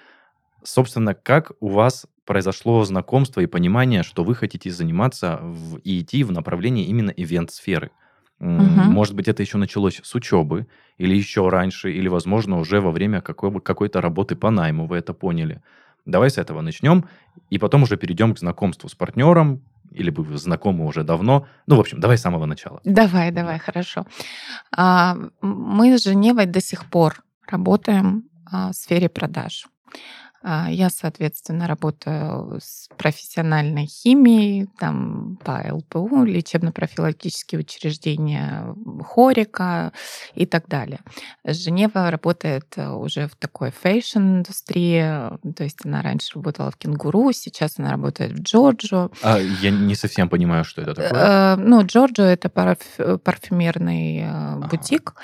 Собственно, 0.62 1.14
как 1.14 1.52
у 1.60 1.68
вас 1.68 2.06
произошло 2.24 2.82
знакомство 2.84 3.42
и 3.42 3.46
понимание, 3.46 4.02
что 4.02 4.24
вы 4.24 4.34
хотите 4.34 4.70
заниматься 4.70 5.38
в, 5.42 5.76
и 5.84 6.00
идти 6.00 6.24
в 6.24 6.32
направлении 6.32 6.86
именно 6.86 7.10
ивент-сферы? 7.10 7.90
Угу. 8.40 8.90
Может 8.90 9.14
быть, 9.14 9.28
это 9.28 9.42
еще 9.42 9.58
началось 9.58 10.00
с 10.02 10.14
учебы, 10.14 10.66
или 10.98 11.14
еще 11.14 11.48
раньше, 11.48 11.90
или, 11.90 12.08
возможно, 12.08 12.58
уже 12.58 12.80
во 12.80 12.90
время 12.90 13.20
какой- 13.20 13.60
какой-то 13.60 14.00
работы 14.00 14.36
по 14.36 14.50
найму 14.50 14.86
вы 14.86 14.98
это 14.98 15.14
поняли. 15.14 15.62
Давай 16.04 16.30
с 16.30 16.38
этого 16.38 16.60
начнем, 16.60 17.04
и 17.50 17.58
потом 17.58 17.82
уже 17.82 17.96
перейдем 17.96 18.34
к 18.34 18.38
знакомству 18.38 18.88
с 18.88 18.94
партнером, 18.94 19.62
или 19.90 20.10
вы 20.10 20.36
знакомы 20.36 20.84
уже 20.84 21.02
давно. 21.04 21.46
Ну, 21.66 21.76
в 21.76 21.80
общем, 21.80 22.00
давай 22.00 22.16
с 22.18 22.20
самого 22.22 22.46
начала. 22.46 22.80
Давай, 22.84 23.30
давай, 23.30 23.58
хорошо. 23.58 24.04
А, 24.76 25.16
мы 25.40 25.96
с 25.98 26.04
Женевой 26.04 26.46
до 26.46 26.60
сих 26.60 26.84
пор 26.84 27.22
работаем 27.50 28.24
а, 28.52 28.70
в 28.70 28.74
сфере 28.74 29.08
продаж. 29.08 29.66
А, 30.48 30.70
я, 30.70 30.90
соответственно, 30.90 31.66
работаю 31.66 32.60
с 32.62 32.88
профессиональной 32.96 33.86
химией, 33.86 34.68
там 34.78 35.38
по 35.42 35.60
ЛПУ, 35.72 36.22
лечебно-профилактические 36.22 37.58
учреждения 37.58 38.72
Хорика 39.04 39.92
и 40.36 40.46
так 40.46 40.68
далее. 40.68 41.00
Женева 41.44 42.12
работает 42.12 42.66
э, 42.76 42.88
уже 42.88 43.26
в 43.26 43.34
такой 43.34 43.72
fashion-индустрии, 43.72 45.02
то 45.56 45.64
есть 45.64 45.84
она 45.84 46.00
раньше 46.00 46.36
работала 46.36 46.70
в 46.70 46.76
Кенгуру, 46.76 47.32
сейчас 47.32 47.80
она 47.80 47.90
работает 47.90 48.30
в 48.30 48.42
Джорджо. 48.42 49.10
А 49.22 49.40
я 49.40 49.72
не 49.72 49.96
совсем 49.96 50.28
понимаю, 50.28 50.62
что 50.62 50.80
это 50.80 50.94
такое. 50.94 51.56
Э, 51.56 51.56
ну, 51.56 51.84
Джорджо— 51.84 52.22
это 52.24 52.50
парфюмерный 52.50 54.18
э, 54.18 54.28
ага. 54.28 54.68
бутик, 54.68 55.14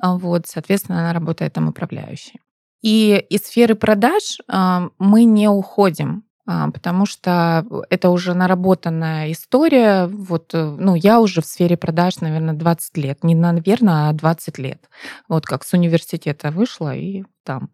вот, 0.00 0.46
соответственно, 0.46 1.00
она 1.00 1.12
работает 1.12 1.52
там 1.52 1.66
управляющей. 1.66 2.38
И 2.82 3.24
из 3.30 3.42
сферы 3.42 3.74
продаж 3.74 4.38
а, 4.46 4.90
мы 4.98 5.24
не 5.24 5.48
уходим, 5.48 6.24
а, 6.46 6.70
потому 6.70 7.06
что 7.06 7.66
это 7.90 8.10
уже 8.10 8.34
наработанная 8.34 9.32
история. 9.32 10.06
Вот, 10.06 10.54
э, 10.54 10.76
ну, 10.78 10.94
я 10.94 11.20
уже 11.20 11.42
в 11.42 11.46
сфере 11.46 11.76
продаж, 11.76 12.20
наверное, 12.20 12.54
20 12.54 12.96
лет. 12.96 13.24
Не 13.24 13.34
наверное, 13.34 14.08
а 14.08 14.12
20 14.12 14.58
лет. 14.58 14.88
Вот 15.28 15.44
как 15.44 15.64
с 15.64 15.74
университета 15.74 16.50
вышла 16.50 16.94
и 16.94 17.24
там. 17.42 17.68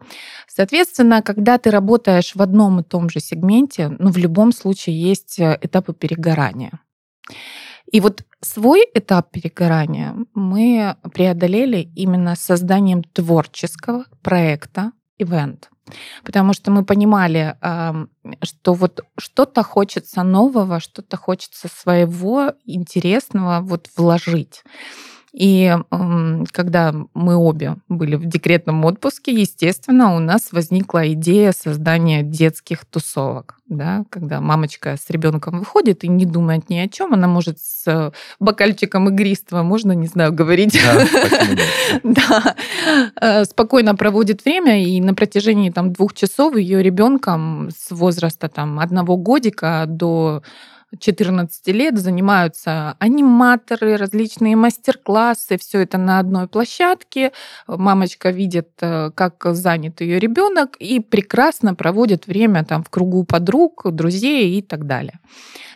Соответственно, 0.48 1.22
когда 1.22 1.58
ты 1.58 1.70
работаешь 1.70 2.34
в 2.34 2.42
одном 2.42 2.80
и 2.80 2.82
том 2.82 3.10
же 3.10 3.20
сегменте, 3.20 3.94
ну, 3.98 4.10
в 4.10 4.16
любом 4.16 4.52
случае 4.52 5.00
есть 5.00 5.38
э, 5.38 5.58
этапы 5.62 5.92
перегорания. 5.92 6.80
И 7.90 8.00
вот 8.00 8.24
свой 8.40 8.86
этап 8.94 9.30
перегорания 9.30 10.16
мы 10.34 10.96
преодолели 11.12 11.78
именно 11.94 12.34
созданием 12.36 13.02
творческого 13.04 14.06
проекта 14.22 14.92
ивент. 15.18 15.70
Потому 16.24 16.54
что 16.54 16.70
мы 16.70 16.84
понимали, 16.84 17.56
что 18.42 18.72
вот 18.72 19.04
что-то 19.18 19.62
хочется 19.62 20.22
нового, 20.22 20.80
что-то 20.80 21.16
хочется 21.16 21.68
своего 21.68 22.54
интересного 22.64 23.60
вот 23.60 23.90
вложить. 23.96 24.62
И 25.34 25.76
когда 26.52 26.94
мы 27.12 27.34
обе 27.34 27.76
были 27.88 28.14
в 28.14 28.24
декретном 28.24 28.84
отпуске, 28.84 29.32
естественно, 29.32 30.14
у 30.14 30.20
нас 30.20 30.52
возникла 30.52 31.12
идея 31.12 31.50
создания 31.50 32.22
детских 32.22 32.84
тусовок. 32.84 33.56
Да, 33.66 34.04
когда 34.10 34.40
мамочка 34.40 34.96
с 34.96 35.08
ребенком 35.10 35.58
выходит 35.58 36.04
и 36.04 36.08
не 36.08 36.26
думает 36.26 36.68
ни 36.68 36.76
о 36.76 36.86
чем, 36.86 37.14
она 37.14 37.26
может 37.26 37.58
с 37.58 38.12
бокальчиком 38.38 39.08
игристого, 39.08 39.62
можно, 39.62 39.92
не 39.92 40.06
знаю, 40.06 40.34
говорить, 40.34 40.78
да, 42.04 42.54
э, 43.20 43.44
спокойно 43.44 43.96
проводит 43.96 44.44
время, 44.44 44.84
и 44.84 45.00
на 45.00 45.14
протяжении 45.14 45.70
там 45.70 45.94
двух 45.94 46.12
часов 46.12 46.56
ее 46.56 46.82
ребенком 46.82 47.70
с 47.70 47.90
возраста 47.90 48.48
там 48.48 48.78
одного 48.78 49.16
годика 49.16 49.86
до 49.88 50.42
14 50.98 51.66
лет 51.68 51.98
занимаются 51.98 52.96
аниматоры, 52.98 53.96
различные 53.96 54.56
мастер-классы, 54.56 55.58
все 55.58 55.80
это 55.80 55.98
на 55.98 56.18
одной 56.18 56.48
площадке. 56.48 57.32
Мамочка 57.66 58.30
видит, 58.30 58.70
э, 58.80 59.10
как 59.14 59.44
занят 59.52 60.00
ее 60.00 60.18
ребенок 60.18 60.76
и 60.78 61.00
прекрасно 61.00 61.74
проводит 61.74 62.26
время 62.26 62.64
там 62.64 62.82
в 62.82 62.90
кругу 62.90 63.24
подруг, 63.24 63.82
друзей 63.90 64.58
и 64.58 64.62
так 64.62 64.86
далее. 64.86 65.20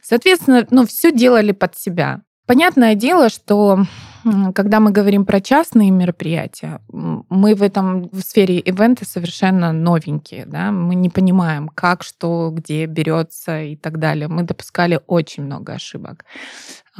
Соответственно, 0.02 0.66
ну, 0.70 0.86
все 0.86 1.12
делали 1.12 1.52
под 1.52 1.76
себя. 1.76 2.22
Понятное 2.46 2.94
дело, 2.94 3.28
что 3.28 3.84
когда 4.54 4.80
мы 4.80 4.90
говорим 4.90 5.24
про 5.24 5.40
частные 5.40 5.90
мероприятия, 5.90 6.80
мы 6.88 7.54
в 7.54 7.62
этом 7.62 8.08
в 8.10 8.20
сфере 8.20 8.58
ивента 8.58 9.04
совершенно 9.04 9.72
новенькие, 9.72 10.46
да, 10.46 10.70
мы 10.70 10.94
не 10.94 11.10
понимаем, 11.10 11.68
как, 11.68 12.02
что, 12.02 12.50
где 12.52 12.86
берется 12.86 13.62
и 13.62 13.76
так 13.76 13.98
далее. 13.98 14.28
Мы 14.28 14.42
допускали 14.42 15.00
очень 15.06 15.44
много 15.44 15.74
ошибок. 15.74 16.24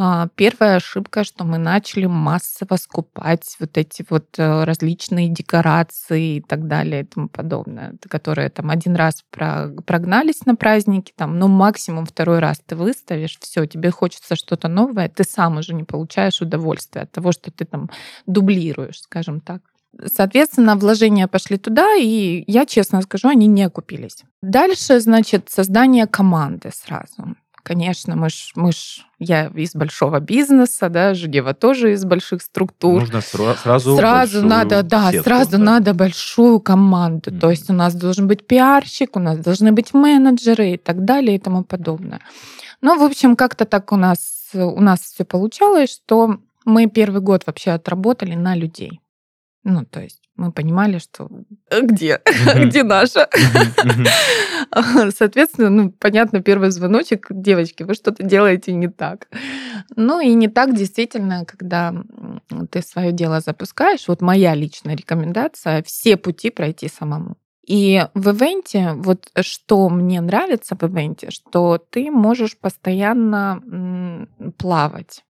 А, 0.01 0.29
первая 0.37 0.77
ошибка, 0.77 1.25
что 1.25 1.45
мы 1.45 1.59
начали 1.59 2.07
массово 2.07 2.77
скупать 2.77 3.57
вот 3.59 3.77
эти 3.77 4.07
вот 4.09 4.39
э, 4.39 4.63
различные 4.63 5.29
декорации 5.29 6.37
и 6.37 6.41
так 6.41 6.69
далее 6.69 7.03
и 7.03 7.05
тому 7.05 7.29
подобное, 7.29 7.97
которые 8.09 8.49
там 8.49 8.71
один 8.71 8.95
раз 8.95 9.25
прогнались 9.33 10.47
на 10.47 10.55
праздники, 10.55 11.13
там, 11.17 11.41
ну 11.41 11.49
максимум 11.49 12.07
второй 12.07 12.39
раз 12.39 12.61
ты 12.65 12.77
выставишь, 12.77 13.39
все, 13.41 13.67
тебе 13.67 13.91
хочется 13.91 14.37
что-то 14.37 14.69
новое, 14.69 15.09
ты 15.09 15.25
сам 15.25 15.57
уже 15.57 15.75
не 15.75 15.83
получаешь 15.83 16.41
удовольствия 16.41 17.03
от 17.03 17.11
того, 17.11 17.33
что 17.33 17.51
ты 17.51 17.65
там 17.65 17.91
дублируешь, 18.27 19.01
скажем 19.01 19.41
так. 19.41 19.63
Соответственно, 20.07 20.77
вложения 20.77 21.27
пошли 21.27 21.59
туда, 21.59 21.97
и 21.97 22.45
я 22.47 22.67
честно 22.67 23.03
скажу, 23.03 23.29
они 23.29 23.49
не 23.49 23.65
окупились. 23.65 24.23
Дальше, 24.43 25.01
значит, 25.01 25.51
создание 25.51 26.07
команды 26.07 26.71
сразу. 26.73 27.35
Конечно, 27.69 28.17
мы 28.17 28.31
ж, 28.31 28.53
мы 28.55 28.73
ж, 28.73 29.05
я 29.19 29.49
из 29.49 29.75
большого 29.75 30.21
бизнеса, 30.21 30.89
да, 30.89 31.13
Женева 31.13 31.53
тоже 31.53 31.93
из 31.93 32.03
больших 32.03 32.41
структур. 32.41 33.01
Нужно 33.01 33.21
сразу 33.21 33.95
Сразу 33.95 34.43
надо, 34.43 34.83
да, 34.83 35.13
сетку, 35.13 35.25
сразу 35.25 35.51
да. 35.51 35.59
надо 35.59 35.93
большую 35.93 36.61
команду. 36.61 37.31
Mm-hmm. 37.31 37.39
То 37.39 37.51
есть 37.51 37.69
у 37.69 37.75
нас 37.75 37.95
должен 37.95 38.27
быть 38.27 38.47
пиарщик, 38.47 39.17
у 39.17 39.21
нас 39.21 39.37
должны 39.39 39.73
быть 39.73 39.93
менеджеры 39.93 40.71
и 40.71 40.77
так 40.79 41.05
далее 41.05 41.37
и 41.37 41.39
тому 41.39 41.63
подобное. 41.63 42.21
Ну, 42.81 42.99
в 42.99 43.03
общем, 43.03 43.37
как-то 43.37 43.67
так 43.67 43.93
у 43.93 43.97
нас, 43.97 44.49
у 44.55 44.81
нас 44.81 45.01
все 45.01 45.25
получалось, 45.25 45.93
что 45.93 46.39
мы 46.65 46.87
первый 46.87 47.21
год 47.21 47.43
вообще 47.47 47.73
отработали 47.73 48.35
на 48.35 48.55
людей. 48.55 49.01
Ну, 49.65 49.85
то 49.85 50.01
есть 50.01 50.23
мы 50.37 50.53
понимали, 50.53 50.99
что 50.99 51.29
«Э, 51.71 51.83
где, 51.83 52.21
где 52.57 52.85
наша. 52.85 53.29
Соответственно, 55.11 55.69
ну, 55.69 55.91
понятно, 55.91 56.41
первый 56.41 56.71
звоночек, 56.71 57.27
девочки, 57.31 57.83
вы 57.83 57.95
что-то 57.95 58.23
делаете 58.23 58.73
не 58.73 58.89
так. 58.89 59.29
Ну 59.97 60.21
и 60.21 60.33
не 60.35 60.49
так 60.49 60.75
действительно, 60.75 61.45
когда 61.45 61.95
ты 62.71 62.83
свое 62.83 63.13
дело 63.13 63.41
запускаешь. 63.41 64.07
Вот 64.09 64.23
моя 64.23 64.55
личная 64.55 64.97
рекомендация, 64.97 65.83
все 65.83 66.17
пути 66.17 66.51
пройти 66.51 66.89
самому. 66.89 67.37
И 67.67 68.03
в 68.15 68.31
ивенте, 68.31 68.95
вот 68.95 69.31
что 69.43 69.91
мне 69.91 70.23
нравится 70.23 70.75
в 70.75 70.83
ивенте, 70.85 71.31
что 71.31 71.77
ты 71.77 72.11
можешь 72.11 72.57
постоянно 72.57 74.27
плавать. 74.57 75.25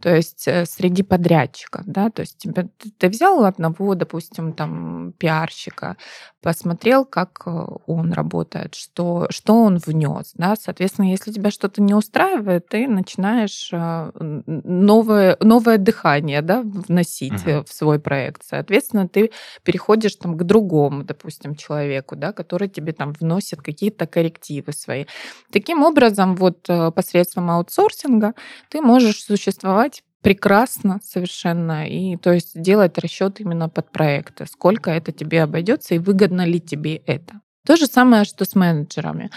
То 0.00 0.14
есть 0.14 0.46
э, 0.46 0.64
среди 0.64 1.02
подрядчиков, 1.02 1.82
да, 1.86 2.10
то 2.10 2.20
есть 2.20 2.38
тебе, 2.38 2.68
ты 2.98 3.08
взял 3.08 3.44
одного, 3.44 3.94
допустим, 3.94 4.52
там 4.52 5.12
пиарщика, 5.18 5.96
посмотрел, 6.40 7.04
как 7.04 7.42
э, 7.46 7.66
он 7.86 8.12
работает, 8.12 8.74
что, 8.74 9.26
что 9.30 9.54
он 9.54 9.78
внес, 9.78 10.32
да, 10.34 10.54
соответственно, 10.56 11.10
если 11.10 11.32
тебя 11.32 11.50
что-то 11.50 11.82
не 11.82 11.94
устраивает, 11.94 12.68
ты 12.68 12.86
начинаешь 12.86 13.70
э, 13.72 14.12
новое, 14.14 15.36
новое 15.40 15.78
дыхание, 15.78 16.42
да, 16.42 16.62
вносить 16.62 17.32
uh-huh. 17.32 17.64
в 17.64 17.72
свой 17.72 17.98
проект, 17.98 18.42
соответственно, 18.44 19.08
ты 19.08 19.32
переходишь 19.64 20.14
там 20.14 20.36
к 20.36 20.44
другому, 20.44 21.02
допустим, 21.02 21.56
человеку, 21.56 22.14
да, 22.14 22.32
который 22.32 22.68
тебе 22.68 22.92
там 22.92 23.12
вносит 23.12 23.62
какие-то 23.62 24.06
коррективы 24.06 24.72
свои. 24.72 25.06
Таким 25.50 25.82
образом, 25.82 26.36
вот 26.36 26.68
посредством 26.94 27.50
аутсорсинга 27.50 28.34
ты 28.68 28.80
можешь 28.80 29.24
существовать 29.24 29.47
существовать 29.50 30.02
прекрасно 30.22 31.00
совершенно. 31.02 31.88
И 31.88 32.16
то 32.16 32.32
есть 32.32 32.60
делать 32.60 32.98
расчет 32.98 33.40
именно 33.40 33.68
под 33.68 33.90
проекты. 33.90 34.46
Сколько 34.46 34.90
это 34.90 35.12
тебе 35.12 35.42
обойдется 35.42 35.94
и 35.94 35.98
выгодно 35.98 36.44
ли 36.44 36.60
тебе 36.60 36.96
это. 37.06 37.40
То 37.66 37.76
же 37.76 37.86
самое, 37.86 38.24
что 38.24 38.44
с 38.44 38.54
менеджерами. 38.54 39.30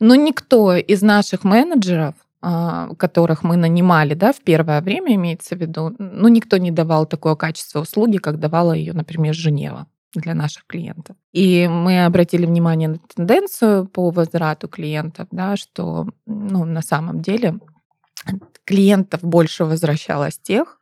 Но 0.00 0.14
никто 0.14 0.74
из 0.74 1.02
наших 1.02 1.44
менеджеров 1.44 2.14
а, 2.40 2.94
которых 2.94 3.42
мы 3.42 3.56
нанимали, 3.56 4.14
да, 4.14 4.32
в 4.32 4.40
первое 4.40 4.80
время 4.80 5.16
имеется 5.16 5.56
в 5.56 5.60
виду, 5.60 5.94
ну, 5.98 6.28
никто 6.28 6.56
не 6.56 6.70
давал 6.70 7.04
такое 7.04 7.34
качество 7.34 7.80
услуги, 7.80 8.18
как 8.18 8.38
давала 8.38 8.72
ее, 8.74 8.92
например, 8.92 9.34
Женева 9.34 9.88
для 10.14 10.34
наших 10.34 10.64
клиентов. 10.66 11.16
И 11.32 11.66
мы 11.66 12.04
обратили 12.04 12.46
внимание 12.46 12.88
на 12.88 12.98
тенденцию 12.98 13.86
по 13.86 14.10
возврату 14.10 14.68
клиентов, 14.68 15.26
да, 15.32 15.56
что 15.56 16.06
ну, 16.26 16.64
на 16.64 16.80
самом 16.80 17.22
деле 17.22 17.58
клиентов 18.64 19.22
больше 19.22 19.64
возвращалось 19.64 20.38
тех, 20.38 20.78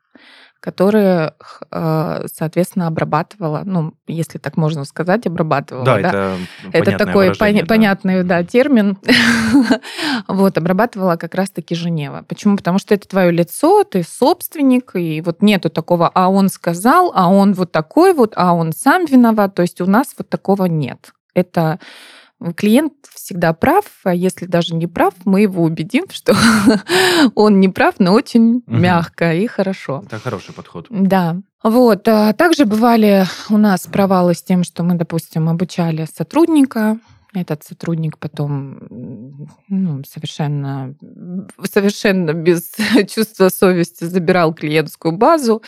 которые, 0.61 1.35
э, 1.71 2.27
соответственно, 2.33 2.89
обрабатывала, 2.89 3.63
ну, 3.65 3.95
если 4.09 4.39
так 4.39 4.57
можно 4.57 4.85
сказать, 4.85 5.27
обрабатывала. 5.27 5.85
Да, 5.85 5.99
да? 6.01 6.37
это 6.73 6.91
Это 6.91 7.05
такой 7.05 7.29
пон- 7.31 7.61
да. 7.61 7.67
понятный 7.67 8.25
да, 8.25 8.43
термин. 8.43 8.99
вот, 10.29 10.59
обрабатывала 10.59 11.17
как 11.17 11.35
раз-таки 11.37 11.77
Женева. 11.77 12.25
Почему? 12.27 12.57
Потому 12.57 12.79
что 12.81 12.95
это 12.95 13.07
твое 13.07 13.31
лицо, 13.31 13.85
ты 13.85 14.03
собственник, 14.03 14.97
и 14.97 15.21
вот 15.21 15.41
нету 15.41 15.71
такого, 15.71 16.11
а 16.13 16.29
он 16.29 16.49
сказал, 16.49 17.13
а 17.15 17.29
он 17.29 17.53
вот 17.53 17.71
такой 17.71 18.13
вот, 18.13 18.33
а 18.35 18.53
он 18.53 18.73
сам 18.73 19.05
виноват. 19.05 19.55
То 19.55 19.63
есть 19.63 19.81
у 19.81 19.87
нас 19.87 20.15
вот 20.19 20.29
такого 20.29 20.65
нет. 20.65 21.13
Это 21.35 21.79
клиент 22.57 22.93
всегда 23.15 23.53
прав, 23.53 23.85
а 24.05 24.15
если 24.15 24.47
даже 24.47 24.75
не 24.75 24.87
прав, 24.87 25.15
мы 25.25 25.43
его 25.43 25.63
убедим, 25.63 26.05
что 26.11 26.35
он 27.35 27.61
не 27.61 27.69
прав, 27.69 27.95
но 27.99 28.13
очень 28.13 28.57
угу. 28.57 28.63
мягко 28.67 29.35
и 29.35 29.47
хорошо. 29.47 30.03
Это 30.07 30.19
хороший 30.19 30.55
подход. 30.55 30.87
Да. 30.91 31.37
Вот. 31.63 32.07
А 32.07 32.33
также 32.33 32.65
бывали 32.65 33.27
у 33.51 33.57
нас 33.57 33.87
провалы 33.87 34.35
с 34.35 34.43
тем, 34.43 34.63
что 34.63 34.83
мы, 34.83 34.95
допустим, 34.95 35.49
обучали 35.49 36.07
сотрудника, 36.13 36.99
этот 37.41 37.65
сотрудник 37.65 38.19
потом 38.19 38.79
ну, 39.69 40.03
совершенно, 40.05 40.95
совершенно 41.63 42.33
без 42.33 42.75
чувства 43.09 43.49
совести 43.49 44.05
забирал 44.05 44.55
клиентскую 44.55 45.17
базу, 45.17 45.63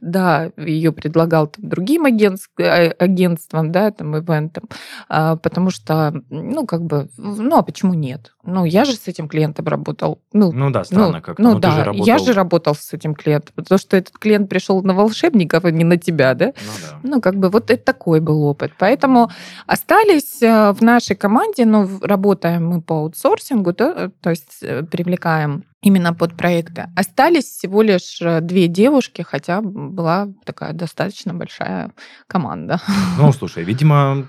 да, 0.00 0.50
ее 0.56 0.92
предлагал 0.92 1.46
там, 1.46 1.68
другим 1.68 2.04
агентствам, 2.04 2.66
агентствам, 2.98 3.72
да, 3.72 3.90
там, 3.90 4.16
ивентам, 4.16 4.64
а, 5.08 5.36
потому 5.36 5.70
что, 5.70 6.22
ну, 6.30 6.66
как 6.66 6.82
бы, 6.82 7.08
ну, 7.16 7.56
а 7.56 7.62
почему 7.62 7.94
нет? 7.94 8.34
Ну, 8.46 8.64
я 8.64 8.84
же 8.84 8.92
с 8.92 9.08
этим 9.08 9.28
клиентом 9.28 9.66
работал. 9.66 10.20
Ну, 10.32 10.52
ну 10.52 10.70
да, 10.70 10.84
странно 10.84 11.16
ну, 11.16 11.22
как-то. 11.22 11.42
Ну, 11.42 11.58
да, 11.58 11.70
же 11.70 11.84
работал... 11.84 12.06
я 12.06 12.18
же 12.18 12.32
работал 12.34 12.74
с 12.74 12.92
этим 12.92 13.14
клиентом, 13.14 13.54
потому 13.56 13.78
что 13.78 13.96
этот 13.96 14.18
клиент 14.18 14.50
пришел 14.50 14.82
на 14.82 14.92
волшебников, 14.92 15.64
а 15.64 15.70
не 15.70 15.84
на 15.84 15.96
тебя, 15.96 16.34
да? 16.34 16.46
Ну, 16.46 16.72
да. 16.82 16.98
ну 17.02 17.20
как 17.20 17.36
бы 17.36 17.48
вот 17.48 17.70
это 17.70 17.82
такой 17.82 18.20
был 18.20 18.42
опыт. 18.44 18.72
Поэтому 18.78 19.30
остались 19.66 20.42
э, 20.42 20.72
в 20.72 20.82
нашей 20.82 21.13
команде, 21.14 21.64
ну, 21.64 21.88
работаем 22.00 22.66
мы 22.66 22.80
по 22.80 22.94
аутсорсингу, 22.94 23.72
то, 23.72 24.10
то 24.20 24.30
есть 24.30 24.58
э, 24.62 24.82
привлекаем 24.82 25.64
именно 25.82 26.14
под 26.14 26.36
проекты. 26.36 26.88
Остались 26.96 27.44
всего 27.44 27.82
лишь 27.82 28.20
э, 28.20 28.40
две 28.40 28.68
девушки, 28.68 29.22
хотя 29.22 29.60
была 29.60 30.28
такая 30.44 30.72
достаточно 30.72 31.34
большая 31.34 31.92
команда. 32.26 32.80
Ну, 33.18 33.32
слушай, 33.32 33.64
видимо, 33.64 34.28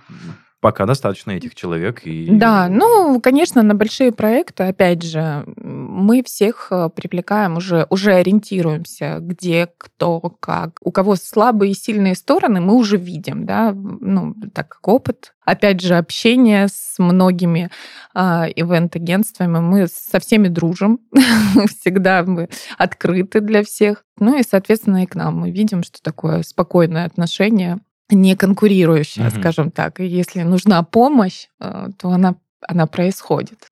пока 0.59 0.85
достаточно 0.85 1.31
этих 1.31 1.55
человек. 1.55 2.05
И... 2.05 2.27
Да, 2.29 2.67
ну, 2.69 3.19
конечно, 3.21 3.61
на 3.61 3.75
большие 3.75 4.11
проекты, 4.11 4.63
опять 4.63 5.03
же, 5.03 5.43
мы 5.57 6.23
всех 6.23 6.67
э, 6.71 6.89
привлекаем 6.95 7.57
уже, 7.57 7.85
уже 7.89 8.13
ориентируемся, 8.13 9.17
где, 9.19 9.69
кто, 9.77 10.19
как. 10.19 10.79
У 10.81 10.91
кого 10.91 11.15
слабые 11.15 11.71
и 11.71 11.75
сильные 11.75 12.15
стороны, 12.15 12.61
мы 12.61 12.75
уже 12.75 12.97
видим, 12.97 13.45
да, 13.45 13.73
ну, 13.73 14.33
так 14.53 14.69
как 14.69 14.87
опыт. 14.87 15.33
Опять 15.45 15.81
же, 15.81 15.95
общение 15.95 16.67
с 16.67 16.95
многими 16.97 17.69
э, 18.15 18.19
ивент-агентствами. 18.55 19.59
Мы 19.59 19.87
со 19.87 20.19
всеми 20.19 20.47
дружим, 20.47 20.99
всегда 21.67 22.23
мы 22.23 22.49
открыты 22.77 23.41
для 23.41 23.63
всех. 23.63 24.03
Ну 24.17 24.37
и, 24.39 24.43
соответственно, 24.43 25.03
и 25.03 25.05
к 25.05 25.13
нам. 25.13 25.39
Мы 25.41 25.51
видим, 25.51 25.83
что 25.83 26.01
такое 26.01 26.41
спокойное 26.41 27.05
отношение 27.05 27.79
не 28.09 28.35
конкурирующая, 28.35 29.27
mm 29.27 29.39
скажем 29.39 29.71
так. 29.71 29.99
И 29.99 30.05
если 30.05 30.43
нужна 30.43 30.83
помощь, 30.83 31.47
э, 31.59 31.89
то 31.97 32.09
она, 32.09 32.35
она 32.61 32.87
происходит. 32.87 33.67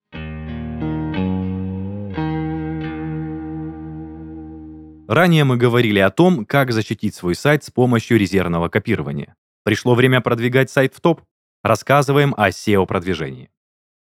Ранее 5.08 5.44
мы 5.44 5.58
говорили 5.58 6.00
о 6.00 6.10
том, 6.10 6.46
как 6.46 6.72
защитить 6.72 7.14
свой 7.14 7.36
сайт 7.36 7.64
с 7.64 7.70
помощью 7.70 8.18
резервного 8.18 8.70
копирования. 8.70 9.36
Пришло 9.64 9.96
время 9.96 10.22
продвигать 10.22 10.72
сайт 10.72 10.96
в 10.96 11.02
топ? 11.02 11.22
Рассказываем 11.62 12.34
о 12.36 12.50
SEO-продвижении. 12.50 13.50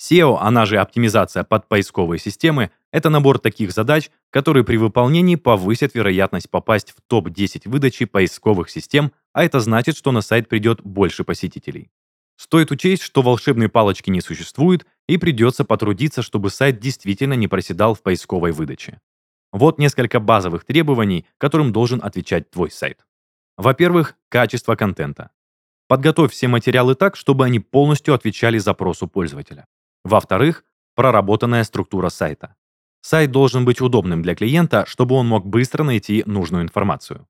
SEO, 0.02 0.38
она 0.40 0.66
же 0.66 0.78
оптимизация 0.78 1.44
под 1.44 1.68
поисковые 1.68 2.20
системы, 2.20 2.72
это 2.92 3.10
набор 3.10 3.40
таких 3.40 3.72
задач, 3.72 4.10
которые 4.30 4.64
при 4.64 4.78
выполнении 4.78 5.36
повысят 5.36 5.94
вероятность 5.94 6.50
попасть 6.50 6.92
в 6.92 7.02
топ-10 7.08 7.70
выдачи 7.70 8.06
поисковых 8.06 8.70
систем, 8.70 9.12
а 9.34 9.44
это 9.44 9.60
значит, 9.60 9.96
что 9.96 10.12
на 10.12 10.22
сайт 10.22 10.50
придет 10.50 10.82
больше 10.82 11.24
посетителей. 11.24 11.92
Стоит 12.36 12.72
учесть, 12.72 13.04
что 13.04 13.22
волшебной 13.22 13.70
палочки 13.70 14.10
не 14.10 14.22
существует, 14.22 14.88
и 15.08 15.18
придется 15.18 15.66
потрудиться, 15.66 16.22
чтобы 16.22 16.50
сайт 16.50 16.80
действительно 16.80 17.34
не 17.34 17.48
проседал 17.48 17.94
в 17.94 18.02
поисковой 18.02 18.52
выдаче. 18.52 19.02
Вот 19.52 19.78
несколько 19.78 20.20
базовых 20.20 20.64
требований, 20.64 21.26
которым 21.38 21.74
должен 21.74 22.00
отвечать 22.02 22.50
твой 22.50 22.72
сайт. 22.72 23.06
Во-первых, 23.58 24.16
качество 24.30 24.76
контента. 24.76 25.32
Подготовь 25.88 26.32
все 26.32 26.48
материалы 26.48 26.96
так, 26.96 27.16
чтобы 27.16 27.46
они 27.46 27.60
полностью 27.60 28.14
отвечали 28.14 28.58
запросу 28.58 29.08
пользователя. 29.08 29.66
Во-вторых, 30.06 30.64
проработанная 30.96 31.64
структура 31.64 32.10
сайта. 32.10 32.56
Сайт 33.02 33.32
должен 33.32 33.66
быть 33.66 33.82
удобным 33.82 34.22
для 34.22 34.36
клиента, 34.36 34.86
чтобы 34.88 35.16
он 35.16 35.28
мог 35.28 35.46
быстро 35.46 35.84
найти 35.84 36.24
нужную 36.26 36.64
информацию. 36.64 37.28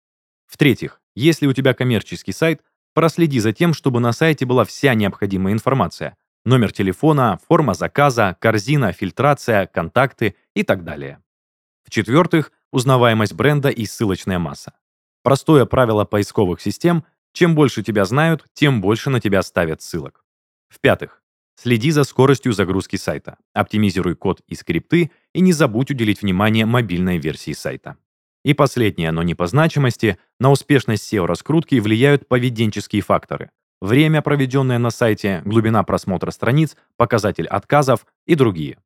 В-третьих, 0.48 1.02
если 1.16 1.48
у 1.48 1.54
тебя 1.54 1.74
коммерческий 1.74 2.32
сайт, 2.32 2.62
проследи 2.94 3.40
за 3.40 3.54
тем, 3.54 3.74
чтобы 3.74 4.00
на 4.00 4.12
сайте 4.12 4.46
была 4.46 4.66
вся 4.66 4.94
необходимая 4.94 5.54
информация. 5.54 6.18
Номер 6.46 6.72
телефона, 6.72 7.40
форма 7.48 7.74
заказа, 7.74 8.36
корзина, 8.40 8.92
фильтрация, 8.94 9.68
контакты 9.68 10.36
и 10.56 10.64
так 10.64 10.84
далее. 10.84 11.22
В-четвертых, 11.84 12.52
узнаваемость 12.72 13.34
бренда 13.34 13.70
и 13.70 13.86
ссылочная 13.86 14.40
масса. 14.40 14.74
Простое 15.22 15.66
правило 15.66 16.06
поисковых 16.06 16.62
систем– 16.62 17.04
чем 17.34 17.56
больше 17.56 17.84
тебя 17.84 18.06
знают, 18.06 18.46
тем 18.54 18.82
больше 18.82 19.10
на 19.10 19.20
тебя 19.20 19.42
ставят 19.44 19.82
ссылок. 19.82 20.26
В-пятых, 20.68 21.22
Следи 21.56 21.92
за 21.92 22.06
скоростью 22.06 22.54
загрузки 22.54 22.96
сайта, 22.96 23.38
оптимизируй 23.52 24.16
код 24.16 24.42
и 24.48 24.56
скрипты 24.56 25.12
и 25.34 25.42
не 25.42 25.54
забудь 25.54 25.92
уделить 25.92 26.22
внимание 26.22 26.66
мобильной 26.66 27.18
версии 27.18 27.54
сайта. 27.54 27.98
И 28.44 28.54
последнее, 28.54 29.12
но 29.12 29.24
не 29.24 29.36
по 29.36 29.48
значимости, 29.48 30.18
на 30.40 30.52
успешность 30.52 31.14
SEO-раскрутки 31.14 31.80
влияют 31.80 32.28
поведенческие 32.28 33.02
факторы. 33.02 33.52
Время, 33.82 34.22
проведенное 34.22 34.78
на 34.78 34.90
сайте, 34.90 35.42
глубина 35.46 35.84
просмотра 35.84 36.32
страниц, 36.32 36.76
показатель 36.98 37.48
отказов 37.48 38.06
и 38.26 38.36
другие. 38.36 38.78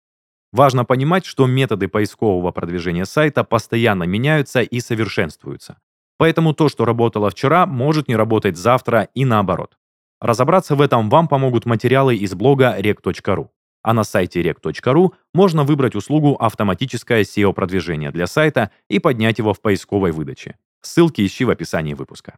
Важно 0.51 0.85
понимать, 0.85 1.25
что 1.25 1.47
методы 1.47 1.87
поискового 1.87 2.51
продвижения 2.51 3.05
сайта 3.05 3.43
постоянно 3.43 4.03
меняются 4.03 4.61
и 4.61 4.79
совершенствуются. 4.79 5.77
Поэтому 6.17 6.53
то, 6.53 6.69
что 6.69 6.85
работало 6.85 7.31
вчера, 7.31 7.65
может 7.65 8.07
не 8.07 8.15
работать 8.15 8.55
завтра 8.55 9.09
и 9.15 9.25
наоборот. 9.25 9.77
Разобраться 10.21 10.75
в 10.75 10.81
этом 10.81 11.09
вам 11.09 11.27
помогут 11.27 11.65
материалы 11.65 12.15
из 12.15 12.33
блога 12.35 12.79
rec.ru. 12.79 13.49
А 13.83 13.93
на 13.93 14.03
сайте 14.03 14.41
rec.ru 14.41 15.11
можно 15.33 15.63
выбрать 15.63 15.95
услугу 15.95 16.35
«Автоматическое 16.39 17.23
SEO-продвижение» 17.23 18.11
для 18.11 18.27
сайта 18.27 18.71
и 18.89 18.99
поднять 18.99 19.37
его 19.39 19.53
в 19.53 19.61
поисковой 19.61 20.11
выдаче. 20.11 20.55
Ссылки 20.81 21.25
ищи 21.25 21.45
в 21.45 21.49
описании 21.49 21.93
выпуска. 21.93 22.37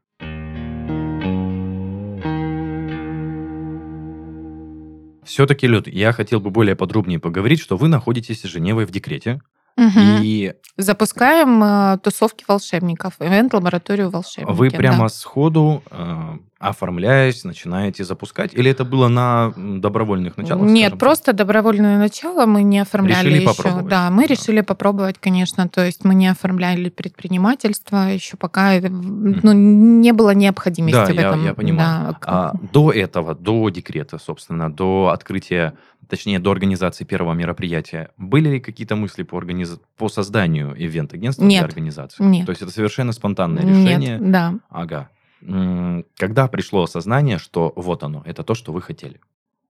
Все-таки, 5.23 5.67
Люд, 5.67 5.87
я 5.87 6.11
хотел 6.11 6.39
бы 6.39 6.51
более 6.51 6.75
подробнее 6.75 7.19
поговорить, 7.19 7.59
что 7.59 7.77
вы 7.77 7.87
находитесь 7.87 8.41
с 8.41 8.45
Женевой 8.45 8.85
в 8.85 8.91
декрете. 8.91 9.41
Угу. 9.77 9.99
И 10.23 10.53
запускаем 10.77 11.61
э, 11.63 11.97
тусовки 12.01 12.45
волшебников, 12.47 13.13
ивент-лабораторию 13.19 14.09
волшебников. 14.09 14.57
Вы 14.57 14.69
прямо 14.69 15.03
да. 15.03 15.09
сходу 15.09 15.83
э, 15.91 16.37
оформляясь, 16.59 17.43
начинаете 17.43 18.03
запускать? 18.03 18.53
Или 18.53 18.71
это 18.71 18.85
было 18.85 19.07
на 19.07 19.53
добровольных 19.55 20.37
началах? 20.37 20.65
Нет, 20.69 20.97
просто 20.97 21.25
так? 21.25 21.35
добровольное 21.35 21.97
начало 21.97 22.45
мы 22.45 22.63
не 22.63 22.79
оформляли 22.79 23.27
решили 23.27 23.41
еще. 23.41 23.55
Попробовать. 23.55 23.87
Да, 23.87 24.09
мы 24.09 24.27
да. 24.27 24.33
решили 24.33 24.61
попробовать, 24.61 25.17
конечно. 25.19 25.67
То 25.67 25.85
есть 25.85 26.03
мы 26.03 26.15
не 26.15 26.27
оформляли 26.27 26.89
предпринимательство 26.89 28.09
еще 28.09 28.37
пока 28.37 28.73
ну, 28.81 29.51
не 29.51 30.13
было 30.13 30.33
необходимости 30.33 30.95
да, 30.95 31.05
в 31.05 31.09
этом. 31.09 31.41
Я, 31.41 31.49
я 31.49 31.53
понимаю. 31.53 32.11
Да. 32.11 32.17
А, 32.25 32.53
до 32.71 32.91
этого, 32.91 33.35
до 33.35 33.69
декрета, 33.69 34.17
собственно, 34.17 34.71
до 34.71 35.11
открытия 35.13 35.73
точнее, 36.07 36.39
до 36.39 36.51
организации 36.51 37.03
первого 37.03 37.33
мероприятия, 37.33 38.11
были 38.17 38.49
ли 38.49 38.59
какие-то 38.59 38.95
мысли 38.95 39.23
по, 39.23 39.37
организ... 39.37 39.79
по 39.97 40.09
созданию 40.09 40.75
ивент-агентства 40.77 41.47
для 41.47 41.63
организации? 41.63 42.23
Нет. 42.23 42.45
То 42.45 42.51
есть 42.51 42.61
это 42.61 42.71
совершенно 42.71 43.11
спонтанное 43.11 43.63
решение? 43.63 44.17
Нет, 44.19 44.31
да. 44.31 44.55
Ага. 44.69 45.09
Когда 46.17 46.47
пришло 46.47 46.83
осознание, 46.83 47.37
что 47.37 47.73
вот 47.75 48.03
оно, 48.03 48.23
это 48.25 48.43
то, 48.43 48.55
что 48.55 48.71
вы 48.71 48.81
хотели? 48.81 49.19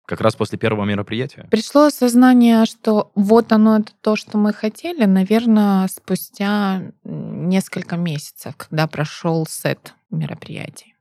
Как 0.06 0.22
раз 0.22 0.36
после 0.36 0.60
первого 0.60 0.86
мероприятия? 0.86 1.48
Пришло 1.50 1.86
осознание, 1.86 2.66
что 2.66 3.12
вот 3.16 3.52
оно, 3.52 3.78
это 3.78 3.92
то, 4.02 4.16
что 4.16 4.38
мы 4.38 4.54
хотели, 4.54 5.06
наверное, 5.06 5.88
спустя 5.88 6.84
несколько 7.04 7.98
месяцев, 7.98 8.56
когда 8.56 8.86
прошел 8.86 9.48
сет 9.50 9.96
мероприятий. 10.12 10.96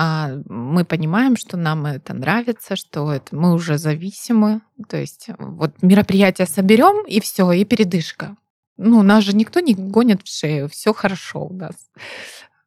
А 0.00 0.30
мы 0.48 0.84
понимаем, 0.84 1.34
что 1.36 1.56
нам 1.56 1.84
это 1.84 2.14
нравится, 2.14 2.76
что 2.76 3.12
это, 3.12 3.34
мы 3.34 3.52
уже 3.52 3.78
зависимы. 3.78 4.60
То 4.88 4.96
есть 4.96 5.26
вот 5.38 5.72
мероприятие 5.82 6.46
соберем, 6.46 7.04
и 7.04 7.18
все, 7.18 7.50
и 7.50 7.64
передышка. 7.64 8.36
Ну, 8.76 9.02
нас 9.02 9.24
же 9.24 9.34
никто 9.34 9.58
не 9.58 9.74
гонит 9.74 10.22
в 10.22 10.28
шею, 10.32 10.68
все 10.68 10.94
хорошо 10.94 11.46
у 11.46 11.52
нас. 11.52 11.74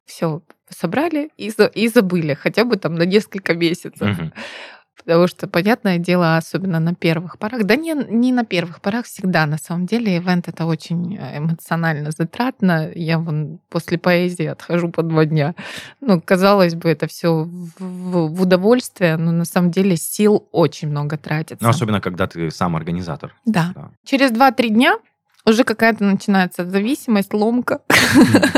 Все, 0.04 0.42
собрали 0.68 1.30
и, 1.38 1.50
и 1.74 1.88
забыли, 1.88 2.34
хотя 2.34 2.66
бы 2.66 2.76
там 2.76 2.96
на 2.96 3.04
несколько 3.04 3.54
месяцев. 3.54 4.18
Угу. 4.18 4.32
Потому 4.96 5.26
что, 5.26 5.48
понятное 5.48 5.98
дело, 5.98 6.36
особенно 6.36 6.78
на 6.78 6.94
первых 6.94 7.38
порах, 7.38 7.64
да 7.64 7.76
не, 7.76 7.94
не 7.94 8.32
на 8.32 8.44
первых 8.44 8.80
порах, 8.80 9.06
всегда 9.06 9.46
на 9.46 9.58
самом 9.58 9.86
деле 9.86 10.16
ивент 10.16 10.48
это 10.48 10.64
очень 10.64 11.16
э, 11.16 11.38
эмоционально 11.38 12.10
затратно. 12.12 12.90
Я 12.94 13.18
вон 13.18 13.58
после 13.68 13.98
поэзии 13.98 14.46
отхожу 14.46 14.90
по 14.90 15.02
два 15.02 15.24
дня. 15.24 15.54
Ну, 16.00 16.20
казалось 16.20 16.74
бы, 16.74 16.88
это 16.88 17.06
все 17.08 17.32
в, 17.32 17.72
в, 17.78 18.34
в 18.34 18.42
удовольствие, 18.42 19.16
но 19.16 19.32
на 19.32 19.44
самом 19.44 19.70
деле 19.70 19.96
сил 19.96 20.46
очень 20.52 20.88
много 20.88 21.16
тратится. 21.16 21.64
Ну, 21.64 21.70
особенно, 21.70 22.00
когда 22.00 22.26
ты 22.26 22.50
сам 22.50 22.76
организатор. 22.76 23.34
Да. 23.44 23.72
да. 23.74 23.90
Через 24.04 24.30
два-три 24.30 24.68
дня 24.68 24.98
уже 25.46 25.64
какая-то 25.64 26.04
начинается 26.04 26.68
зависимость, 26.68 27.34
ломка. 27.34 27.80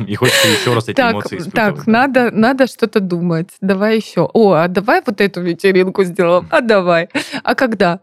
И 0.06 0.14
хочется 0.14 0.48
еще 0.48 0.74
раз 0.74 0.88
эти 0.88 0.96
так, 0.96 1.12
эмоции 1.12 1.38
испытывать. 1.38 1.76
Так, 1.76 1.86
надо, 1.86 2.30
надо 2.30 2.66
что-то 2.66 3.00
думать. 3.00 3.50
Давай 3.60 3.96
еще. 3.96 4.28
О, 4.32 4.52
а 4.52 4.68
давай 4.68 5.02
вот 5.04 5.20
эту 5.20 5.40
вечеринку 5.40 6.04
сделаем. 6.04 6.46
А 6.50 6.60
давай. 6.60 7.08
А 7.42 7.54
когда? 7.54 8.00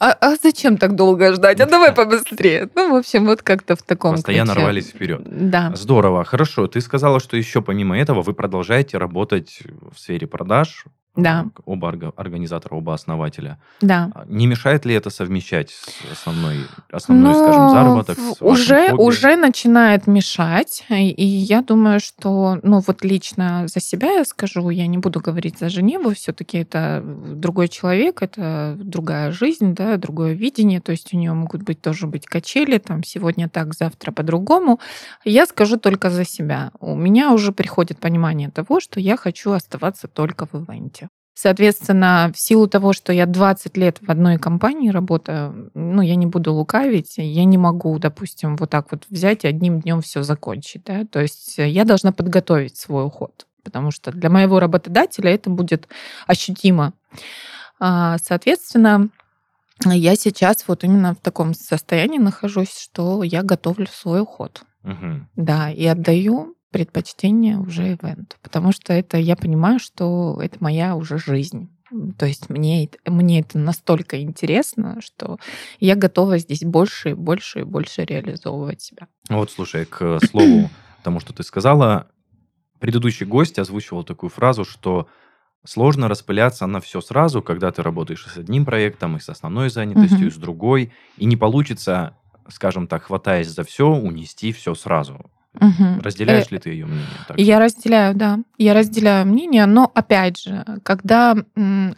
А, 0.00 0.12
а 0.20 0.36
зачем 0.42 0.76
так 0.76 0.96
долго 0.96 1.32
ждать? 1.32 1.60
А 1.60 1.66
давай 1.66 1.92
побыстрее. 1.92 2.68
Ну, 2.74 2.92
в 2.92 2.96
общем, 2.96 3.24
вот 3.26 3.42
как-то 3.42 3.76
в 3.76 3.82
таком 3.82 4.16
Постоянно 4.16 4.52
ключе. 4.52 4.64
рвались 4.64 4.88
вперед. 4.88 5.22
Да. 5.24 5.72
Здорово. 5.74 6.24
Хорошо. 6.24 6.66
Ты 6.66 6.80
сказала, 6.80 7.20
что 7.20 7.36
еще 7.36 7.62
помимо 7.62 7.96
этого 7.96 8.22
вы 8.22 8.34
продолжаете 8.34 8.98
работать 8.98 9.60
в 9.94 9.98
сфере 9.98 10.26
продаж, 10.26 10.84
да. 11.16 11.46
оба 11.64 12.12
организатора, 12.16 12.74
оба 12.74 12.94
основателя. 12.94 13.58
Да. 13.80 14.10
А 14.14 14.24
не 14.26 14.46
мешает 14.46 14.84
ли 14.84 14.94
это 14.94 15.10
совмещать 15.10 15.70
с 15.70 16.12
основной, 16.12 16.66
основной 16.90 17.32
Но 17.32 17.42
скажем, 17.42 17.70
заработок? 17.70 18.18
С 18.18 18.36
уже, 18.40 18.92
уже 18.92 19.36
начинает 19.36 20.06
мешать. 20.06 20.84
И 20.90 21.24
я 21.24 21.62
думаю, 21.62 22.00
что, 22.00 22.58
ну 22.62 22.80
вот 22.80 23.04
лично 23.04 23.66
за 23.68 23.80
себя 23.80 24.10
я 24.10 24.24
скажу, 24.24 24.70
я 24.70 24.86
не 24.86 24.98
буду 24.98 25.20
говорить 25.20 25.58
за 25.58 25.68
Женеву, 25.68 26.14
все-таки 26.14 26.58
это 26.58 27.02
другой 27.04 27.68
человек, 27.68 28.22
это 28.22 28.74
другая 28.76 29.30
жизнь, 29.30 29.74
да, 29.74 29.96
другое 29.96 30.32
видение, 30.32 30.80
то 30.80 30.92
есть 30.92 31.14
у 31.14 31.16
нее 31.16 31.32
могут 31.32 31.62
быть 31.62 31.80
тоже 31.80 32.06
быть 32.06 32.26
качели, 32.26 32.78
там 32.78 33.04
сегодня 33.04 33.48
так, 33.48 33.74
завтра 33.74 34.10
по-другому. 34.10 34.80
Я 35.24 35.46
скажу 35.46 35.78
только 35.78 36.10
за 36.10 36.24
себя. 36.24 36.72
У 36.80 36.96
меня 36.96 37.32
уже 37.32 37.52
приходит 37.52 37.98
понимание 37.98 38.50
того, 38.50 38.80
что 38.80 39.00
я 39.00 39.16
хочу 39.16 39.52
оставаться 39.52 40.08
только 40.08 40.46
в 40.46 40.54
ивенте. 40.54 41.03
Соответственно, 41.34 42.30
в 42.32 42.38
силу 42.38 42.68
того, 42.68 42.92
что 42.92 43.12
я 43.12 43.26
20 43.26 43.76
лет 43.76 43.98
в 44.00 44.08
одной 44.08 44.38
компании 44.38 44.90
работаю, 44.90 45.70
ну, 45.74 46.00
я 46.00 46.14
не 46.14 46.26
буду 46.26 46.52
лукавить, 46.54 47.14
я 47.16 47.44
не 47.44 47.58
могу, 47.58 47.98
допустим, 47.98 48.56
вот 48.56 48.70
так 48.70 48.92
вот 48.92 49.06
взять 49.10 49.44
и 49.44 49.48
одним 49.48 49.80
днем 49.80 50.00
все 50.00 50.22
закончить. 50.22 50.84
Да? 50.84 51.04
То 51.04 51.20
есть 51.20 51.58
я 51.58 51.84
должна 51.84 52.12
подготовить 52.12 52.76
свой 52.76 53.04
уход, 53.04 53.46
потому 53.64 53.90
что 53.90 54.12
для 54.12 54.30
моего 54.30 54.60
работодателя 54.60 55.30
это 55.30 55.50
будет 55.50 55.88
ощутимо. 56.28 56.92
А, 57.80 58.16
соответственно, 58.18 59.08
я 59.84 60.14
сейчас 60.14 60.64
вот 60.68 60.84
именно 60.84 61.14
в 61.14 61.18
таком 61.18 61.52
состоянии 61.54 62.18
нахожусь, 62.18 62.78
что 62.78 63.24
я 63.24 63.42
готовлю 63.42 63.88
свой 63.88 64.20
уход. 64.20 64.62
Угу. 64.84 65.26
Да, 65.34 65.70
и 65.70 65.84
отдаю 65.84 66.54
предпочтение 66.74 67.56
уже 67.56 67.92
ивенту, 67.92 68.34
потому 68.42 68.72
что 68.72 68.92
это 68.92 69.16
я 69.16 69.36
понимаю, 69.36 69.78
что 69.78 70.40
это 70.42 70.56
моя 70.58 70.96
уже 70.96 71.18
жизнь. 71.18 71.70
То 72.18 72.26
есть 72.26 72.50
мне, 72.50 72.90
мне 73.06 73.38
это 73.38 73.60
настолько 73.60 74.20
интересно, 74.20 75.00
что 75.00 75.38
я 75.78 75.94
готова 75.94 76.38
здесь 76.38 76.64
больше 76.64 77.10
и 77.10 77.14
больше 77.14 77.60
и 77.60 77.62
больше 77.62 78.04
реализовывать 78.04 78.82
себя. 78.82 79.06
Вот, 79.28 79.52
слушай, 79.52 79.84
к 79.84 80.18
слову 80.18 80.68
тому, 81.04 81.20
что 81.20 81.32
ты 81.32 81.44
сказала, 81.44 82.08
предыдущий 82.80 83.24
гость 83.24 83.60
озвучивал 83.60 84.02
такую 84.02 84.30
фразу, 84.30 84.64
что 84.64 85.06
сложно 85.64 86.08
распыляться 86.08 86.66
на 86.66 86.80
все 86.80 87.00
сразу, 87.00 87.40
когда 87.40 87.70
ты 87.70 87.84
работаешь 87.84 88.26
с 88.26 88.36
одним 88.36 88.64
проектом, 88.64 89.16
и 89.16 89.20
с 89.20 89.28
основной 89.28 89.70
занятостью, 89.70 90.26
и 90.26 90.30
с 90.32 90.36
другой, 90.36 90.92
и 91.18 91.24
не 91.24 91.36
получится, 91.36 92.16
скажем 92.48 92.88
так, 92.88 93.04
хватаясь 93.04 93.46
за 93.46 93.62
все, 93.62 93.86
унести 93.86 94.50
все 94.50 94.74
сразу. 94.74 95.30
Угу. 95.60 96.02
Разделяешь 96.02 96.46
э, 96.50 96.54
ли 96.54 96.58
ты 96.58 96.70
ее 96.70 96.86
мнение? 96.86 97.06
Также? 97.28 97.44
Я 97.44 97.60
разделяю, 97.60 98.14
да. 98.14 98.40
Я 98.58 98.74
разделяю 98.74 99.26
мнение, 99.26 99.66
но 99.66 99.90
опять 99.94 100.40
же, 100.40 100.64
когда 100.82 101.36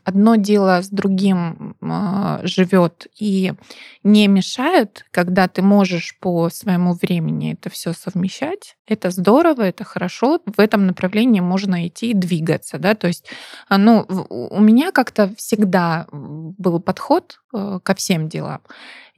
одно 0.05 0.37
дело 0.37 0.83
с 0.83 0.89
другим 0.89 1.75
а, 1.81 2.41
живет 2.43 3.07
и 3.19 3.55
не 4.03 4.29
мешает, 4.29 5.07
когда 5.11 5.49
ты 5.49 5.63
можешь 5.63 6.19
по 6.21 6.51
своему 6.51 6.95
времени 6.95 7.55
это 7.55 7.71
все 7.71 7.93
совмещать, 7.93 8.77
это 8.87 9.11
здорово, 9.11 9.63
это 9.63 9.85
хорошо, 9.85 10.41
в 10.45 10.61
этом 10.61 10.87
направлении 10.87 11.41
можно 11.41 11.87
идти 11.87 12.11
и 12.11 12.15
двигаться, 12.15 12.79
да, 12.79 12.95
то 12.95 13.07
есть, 13.07 13.27
а, 13.69 13.79
ну, 13.79 14.07
у 14.29 14.61
меня 14.61 14.93
как-то 14.93 15.33
всегда 15.37 16.07
был 16.13 16.79
подход 16.81 17.41
э, 17.55 17.81
ко 17.83 17.95
всем 17.95 18.29
делам 18.29 18.61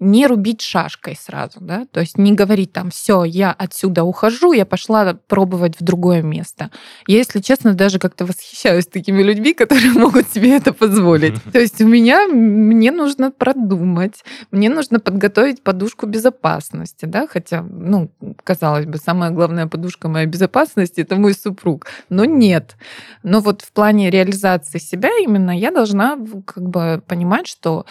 не 0.00 0.26
рубить 0.26 0.60
шашкой 0.60 1.16
сразу, 1.16 1.58
да, 1.60 1.86
то 1.90 2.00
есть 2.00 2.18
не 2.18 2.32
говорить 2.32 2.72
там, 2.72 2.90
все, 2.90 3.24
я 3.24 3.52
отсюда 3.52 4.04
ухожу, 4.04 4.52
я 4.52 4.64
пошла 4.64 5.14
пробовать 5.26 5.78
в 5.78 5.84
другое 5.84 6.22
место. 6.22 6.70
Я, 7.06 7.18
если 7.18 7.40
честно, 7.40 7.74
даже 7.74 7.98
как-то 7.98 8.24
восхищаюсь 8.24 8.86
такими 8.86 9.22
людьми, 9.22 9.54
которые 9.54 9.92
могут 9.94 10.28
себе 10.28 10.56
это 10.56 10.72
позволить. 10.72 11.42
То 11.52 11.58
есть 11.58 11.80
у 11.80 11.86
меня, 11.86 12.26
мне 12.28 12.92
нужно 12.92 13.30
продумать, 13.30 14.24
мне 14.50 14.68
нужно 14.70 15.00
подготовить 15.00 15.62
подушку 15.62 16.06
безопасности, 16.06 17.04
да, 17.04 17.26
хотя, 17.26 17.62
ну, 17.62 18.10
казалось 18.44 18.86
бы, 18.86 18.98
самая 18.98 19.30
главная 19.30 19.66
подушка 19.66 20.08
моей 20.08 20.26
безопасности 20.26 21.00
это 21.00 21.16
мой 21.16 21.34
супруг, 21.34 21.86
но 22.08 22.24
нет. 22.24 22.76
Но 23.22 23.40
вот 23.40 23.62
в 23.62 23.72
плане 23.72 24.10
реализации 24.10 24.78
себя 24.78 25.10
именно 25.18 25.56
я 25.56 25.70
должна 25.70 26.16
как 26.46 26.68
бы 26.68 27.02
понимать, 27.06 27.46
что 27.46 27.84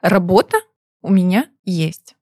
работа 0.00 0.58
у 1.02 1.10
меня 1.10 1.46
есть. 1.64 2.14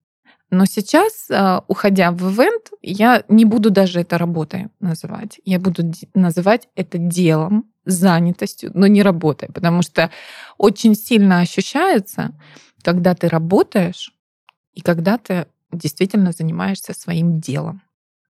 Но 0.51 0.65
сейчас, 0.65 1.29
а, 1.31 1.65
уходя 1.67 2.13
в 2.13 2.23
ивент, 2.31 2.71
я 2.81 3.25
не 3.29 3.45
буду 3.45 3.71
даже 3.71 4.01
это 4.01 4.17
работой 4.17 4.69
называть. 4.81 5.41
Я 5.45 5.59
буду 5.59 5.93
называть 6.15 6.69
это 6.77 6.99
делом, 6.99 7.65
занятостью, 7.85 8.71
но 8.75 8.87
не 8.87 9.03
работой, 9.03 9.49
потому 9.53 9.83
что 9.83 10.11
очень 10.59 10.95
сильно 10.95 11.41
ощущается, 11.41 12.33
когда 12.83 13.15
ты 13.15 13.29
работаешь 13.29 14.13
и 14.75 14.81
когда 14.81 15.19
ты 15.19 15.47
действительно 15.73 16.33
занимаешься 16.33 16.95
своим 16.95 17.41
делом. 17.41 17.83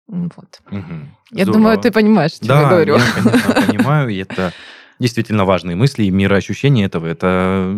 Вот. 0.07 0.61
Угу. 0.71 0.95
Я 1.33 1.47
думаю, 1.47 1.79
ты 1.79 1.91
понимаешь, 1.91 2.33
что 2.33 2.47
да, 2.47 2.63
я 2.63 2.69
говорю. 2.69 2.97
Я, 2.97 3.13
конечно, 3.13 3.55
понимаю, 3.67 4.21
это 4.21 4.53
действительно 4.99 5.45
важные 5.45 5.77
мысли 5.77 6.05
и 6.05 6.11
мироощущение 6.11 6.87
этого. 6.87 7.07
Это 7.07 7.75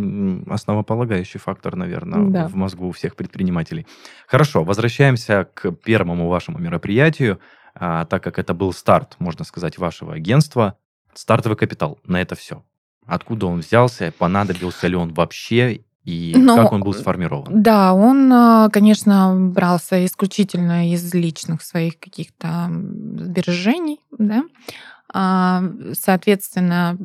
основополагающий 0.48 1.38
фактор, 1.38 1.76
наверное, 1.76 2.30
да. 2.30 2.48
в 2.48 2.54
мозгу 2.54 2.88
у 2.88 2.92
всех 2.92 3.16
предпринимателей. 3.16 3.86
Хорошо, 4.26 4.64
возвращаемся 4.64 5.48
к 5.54 5.72
первому 5.72 6.28
вашему 6.28 6.58
мероприятию. 6.58 7.40
А, 7.74 8.06
так 8.06 8.22
как 8.22 8.38
это 8.38 8.54
был 8.54 8.72
старт, 8.72 9.16
можно 9.18 9.44
сказать, 9.44 9.78
вашего 9.78 10.14
агентства, 10.14 10.76
стартовый 11.14 11.56
капитал 11.56 11.98
на 12.04 12.20
это 12.20 12.34
все. 12.34 12.64
Откуда 13.06 13.46
он 13.46 13.60
взялся, 13.60 14.12
понадобился 14.18 14.86
ли 14.86 14.96
он 14.96 15.14
вообще 15.14 15.82
и 16.04 16.34
Но, 16.36 16.56
как 16.56 16.72
он 16.72 16.82
был 16.82 16.94
сформирован? 16.94 17.62
Да, 17.62 17.92
он, 17.92 18.32
а, 18.32 18.70
конечно, 18.70 19.34
брался 19.36 20.04
исключительно 20.06 20.90
из 20.90 21.12
личных 21.12 21.62
своих 21.62 21.98
каких-то 21.98 22.68
сбережений, 22.70 24.00
да. 24.16 24.44
А, 25.12 25.62
соответственно, 25.94 26.96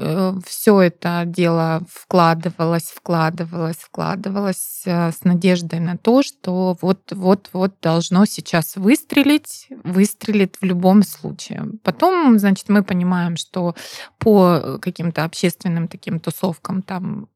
э, 0.00 0.34
все 0.46 0.80
это 0.82 1.24
дело 1.24 1.82
вкладывалось, 1.90 2.92
вкладывалось, 2.94 3.78
вкладывалось 3.78 4.82
э, 4.84 5.12
с 5.12 5.24
надеждой 5.24 5.80
на 5.80 5.96
то, 5.96 6.22
что 6.22 6.76
вот-вот-вот 6.82 7.74
должно 7.80 8.26
сейчас 8.26 8.76
выстрелить, 8.76 9.68
выстрелит 9.82 10.56
в 10.60 10.64
любом 10.64 11.02
случае. 11.02 11.64
Потом, 11.82 12.38
значит, 12.38 12.68
мы 12.68 12.82
понимаем, 12.82 13.36
что 13.36 13.74
по 14.18 14.78
каким-то 14.82 15.24
общественным 15.24 15.88
таким 15.88 16.20
тусовкам 16.20 16.82
там 16.82 17.28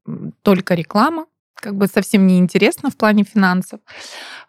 только 0.42 0.74
реклама, 0.74 1.26
как 1.56 1.74
бы 1.76 1.86
совсем 1.86 2.26
не 2.26 2.38
интересно 2.38 2.90
в 2.90 2.96
плане 2.96 3.24
финансов. 3.24 3.80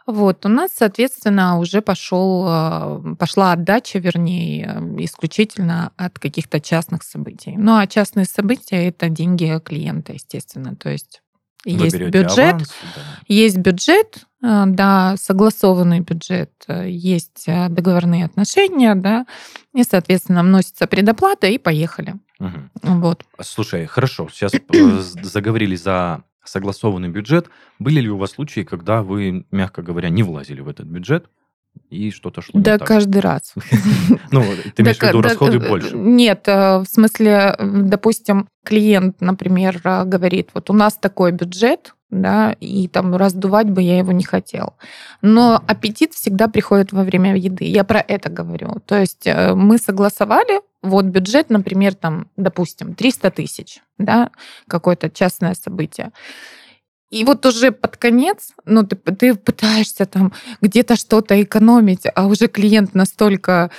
Вот, 0.06 0.46
у 0.46 0.50
нас, 0.50 0.72
соответственно, 0.74 1.60
уже 1.60 1.82
пошел, 1.82 2.46
э, 2.48 3.16
пошла 3.20 3.52
отдача, 3.52 4.00
вернее, 4.00 4.82
исключительно 5.00 5.92
от 5.98 6.18
каких-то 6.20 6.62
частных 6.62 7.04
событий. 7.04 7.56
Ну, 7.58 7.78
а 7.78 7.88
частные 7.88 8.26
события— 8.26 8.88
это 8.90 9.10
деньги 9.10 9.60
клиента, 9.64 10.14
естественно. 10.14 10.76
То 10.76 10.90
есть 10.90 11.22
Вы 11.66 11.72
есть 11.72 12.00
бюджет, 12.00 12.40
аванс, 12.40 12.74
да. 12.96 13.02
есть 13.28 13.58
бюджет, 13.58 14.26
э, 14.42 14.64
да, 14.68 15.16
согласованный 15.18 16.00
бюджет, 16.00 16.52
э, 16.68 16.90
есть 16.90 17.46
договорные 17.46 18.24
отношения, 18.26 18.96
да, 18.96 19.26
и, 19.74 19.84
соответственно, 19.84 20.44
вносится 20.44 20.88
предоплата, 20.88 21.48
и 21.48 21.58
поехали. 21.58 22.16
Угу. 22.40 22.60
Вот. 23.00 23.26
Слушай, 23.42 23.88
хорошо, 23.88 24.30
сейчас 24.32 24.54
заговорили 25.22 25.76
за 25.76 26.24
согласованный 26.48 27.10
бюджет. 27.10 27.50
Были 27.80 28.00
ли 28.02 28.10
у 28.10 28.18
вас 28.18 28.32
случаи, 28.32 28.62
когда 28.62 29.04
вы, 29.04 29.46
мягко 29.52 29.82
говоря, 29.82 30.10
не 30.10 30.24
влазили 30.24 30.62
в 30.62 30.68
этот 30.68 30.88
бюджет, 30.88 31.28
и 31.90 32.12
что-то 32.12 32.42
шло 32.42 32.60
Да, 32.60 32.74
не 32.74 32.78
так. 32.80 32.88
каждый 32.88 33.22
раз. 33.22 33.54
Ну, 34.32 34.44
ты 34.76 34.82
имеешь 34.82 34.98
в 34.98 35.04
виду 35.04 35.22
расходы 35.22 35.60
больше? 35.60 35.96
Нет, 35.96 36.48
э, 36.48 36.80
в 36.80 36.86
смысле, 36.86 37.56
допустим, 37.60 38.48
клиент, 38.66 39.22
например, 39.22 39.80
э, 39.84 40.04
говорит, 40.04 40.50
вот 40.54 40.70
у 40.70 40.74
нас 40.74 40.98
такой 40.98 41.32
бюджет, 41.32 41.94
да, 42.10 42.56
и 42.60 42.88
там 42.88 43.16
раздувать 43.16 43.70
бы 43.70 43.82
я 43.82 43.98
его 43.98 44.12
не 44.12 44.24
хотел. 44.24 44.76
Но 45.22 45.62
аппетит 45.68 46.14
всегда 46.14 46.48
приходит 46.48 46.92
во 46.92 47.04
время 47.04 47.36
еды. 47.36 47.66
Я 47.66 47.84
про 47.84 48.00
это 48.00 48.30
говорю. 48.30 48.82
То 48.86 49.00
есть 49.00 49.26
э, 49.28 49.54
мы 49.54 49.78
согласовали, 49.78 50.62
вот 50.82 51.06
бюджет, 51.06 51.50
например, 51.50 51.96
там, 51.96 52.30
допустим, 52.38 52.96
300 52.96 53.32
тысяч, 53.32 53.82
да, 53.98 54.32
какое-то 54.68 55.10
частное 55.10 55.54
событие. 55.54 56.12
И 57.10 57.24
вот 57.24 57.46
уже 57.46 57.72
под 57.72 57.96
конец, 57.98 58.52
ну, 58.66 58.84
ты, 58.84 58.96
ты 58.96 59.36
пытаешься 59.36 60.06
там 60.06 60.34
где-то 60.62 60.96
что-то 60.98 61.42
экономить, 61.42 62.04
а 62.14 62.28
уже 62.28 62.48
клиент 62.48 62.94
настолько 62.96 63.72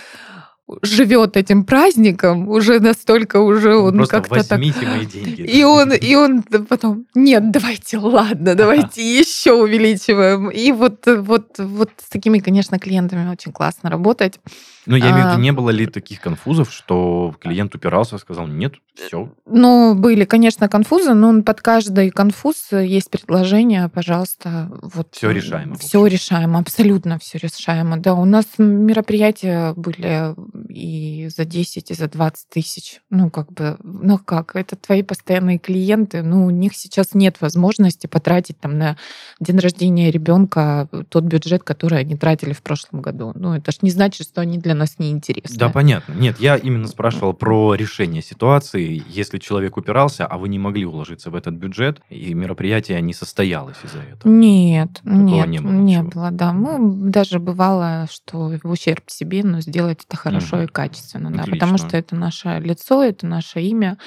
живет 0.83 1.37
этим 1.37 1.65
праздником, 1.65 2.49
уже 2.49 2.81
настолько 2.81 3.41
уже 3.41 3.77
он 3.77 3.97
Просто 3.97 4.21
как-то 4.21 4.49
так... 4.49 4.59
мои 4.59 5.07
деньги. 5.07 5.43
И 5.43 5.65
он, 5.65 5.93
и 5.93 6.15
он 6.15 6.43
потом, 6.43 7.07
нет, 7.15 7.51
давайте, 7.51 7.99
ладно, 7.99 8.55
давайте 8.55 9.03
еще 9.19 9.53
увеличиваем. 9.53 10.51
И 10.51 10.73
вот, 10.73 11.07
вот, 11.07 11.59
вот 11.59 11.91
с 11.99 12.09
такими, 12.09 12.39
конечно, 12.39 12.79
клиентами 12.79 13.31
очень 13.31 13.53
классно 13.53 13.91
работать. 13.91 14.41
Ну, 14.87 14.97
я 14.97 15.11
имею 15.11 15.17
в 15.17 15.19
виду, 15.19 15.39
а. 15.39 15.41
не 15.41 15.53
было 15.53 15.71
ли 15.71 15.87
таких 15.87 16.21
конфузов, 16.21 16.73
что 16.73 17.35
клиент 17.41 17.75
упирался, 17.75 18.17
сказал, 18.17 18.47
нет, 18.47 18.75
все? 18.95 19.31
Ну, 19.47 19.95
были, 19.95 20.25
конечно, 20.25 20.69
конфузы, 20.69 21.13
но 21.13 21.43
под 21.43 21.61
каждый 21.61 22.11
конфуз 22.11 22.69
есть 22.73 23.11
предложение, 23.11 23.89
пожалуйста. 23.89 24.71
Вот, 24.81 25.09
все 25.13 25.31
решаемо. 25.31 25.77
Все 25.77 26.07
решаемо, 26.07 26.61
абсолютно 26.61 27.19
все 27.19 27.39
решаемо. 27.39 27.99
Да, 27.99 28.15
у 28.15 28.25
нас 28.25 28.47
мероприятия 28.57 29.75
были 29.77 30.35
и 30.69 31.29
за 31.35 31.45
10, 31.45 31.91
и 31.91 31.95
за 31.95 32.09
20 32.09 32.49
тысяч. 32.49 33.01
Ну, 33.11 33.31
как 33.31 33.53
бы, 33.53 33.77
ну 33.83 34.19
как, 34.19 34.57
это 34.57 34.77
твои 34.77 35.03
постоянные 35.03 35.59
клиенты, 35.59 36.23
ну, 36.23 36.47
у 36.47 36.51
них 36.51 36.75
сейчас 36.75 37.15
нет 37.15 37.41
возможности 37.41 38.07
потратить 38.07 38.59
там 38.61 38.79
на 38.79 38.97
день 39.41 39.59
рождения 39.59 40.11
ребенка 40.11 40.89
тот 41.09 41.25
бюджет, 41.25 41.63
который 41.63 42.01
они 42.01 42.17
тратили 42.17 42.53
в 42.53 42.63
прошлом 42.63 43.01
году. 43.01 43.33
Ну, 43.35 43.55
это 43.55 43.73
ж 43.73 43.79
не 43.83 43.91
значит, 43.91 44.29
что 44.29 44.41
они 44.41 44.59
для 44.59 44.75
нас 44.75 44.99
не 44.99 45.11
интересны. 45.11 45.59
Да, 45.59 45.69
понятно. 45.69 46.13
Нет, 46.13 46.39
я 46.39 46.57
именно 46.57 46.87
спрашивал 46.87 47.33
про 47.33 47.75
решение 47.75 48.23
ситуации. 48.23 49.03
Если 49.09 49.39
человек 49.39 49.77
упирался, 49.77 50.27
а 50.27 50.39
вы 50.39 50.49
не 50.49 50.59
могли 50.59 50.85
уложиться 50.85 51.31
в 51.31 51.35
этот 51.35 51.55
бюджет, 51.55 52.01
и 52.09 52.35
мероприятие 52.35 53.01
не 53.01 53.15
состоялось 53.15 53.77
из-за 53.83 53.99
этого. 53.99 54.31
Нет, 54.31 55.01
Такого 55.05 55.17
нет, 55.17 55.49
не 55.49 55.61
было 55.61 55.73
не 55.89 56.03
было, 56.03 56.31
да. 56.31 56.53
Мы 56.53 57.11
даже 57.11 57.39
бывало, 57.39 58.07
что 58.11 58.53
в 58.63 58.71
ущерб 58.71 59.05
себе, 59.09 59.43
но 59.43 59.61
сделать 59.61 60.05
это 60.07 60.17
хорошо 60.17 60.48
Мгм. 60.57 60.65
и 60.65 60.67
качественно, 60.69 61.31
да, 61.31 61.45
потому 61.45 61.79
что 61.79 61.97
это 61.97 62.17
наше 62.17 62.59
лицо, 62.61 63.03
это 63.03 63.27
наше 63.27 63.61
имя. 63.61 63.99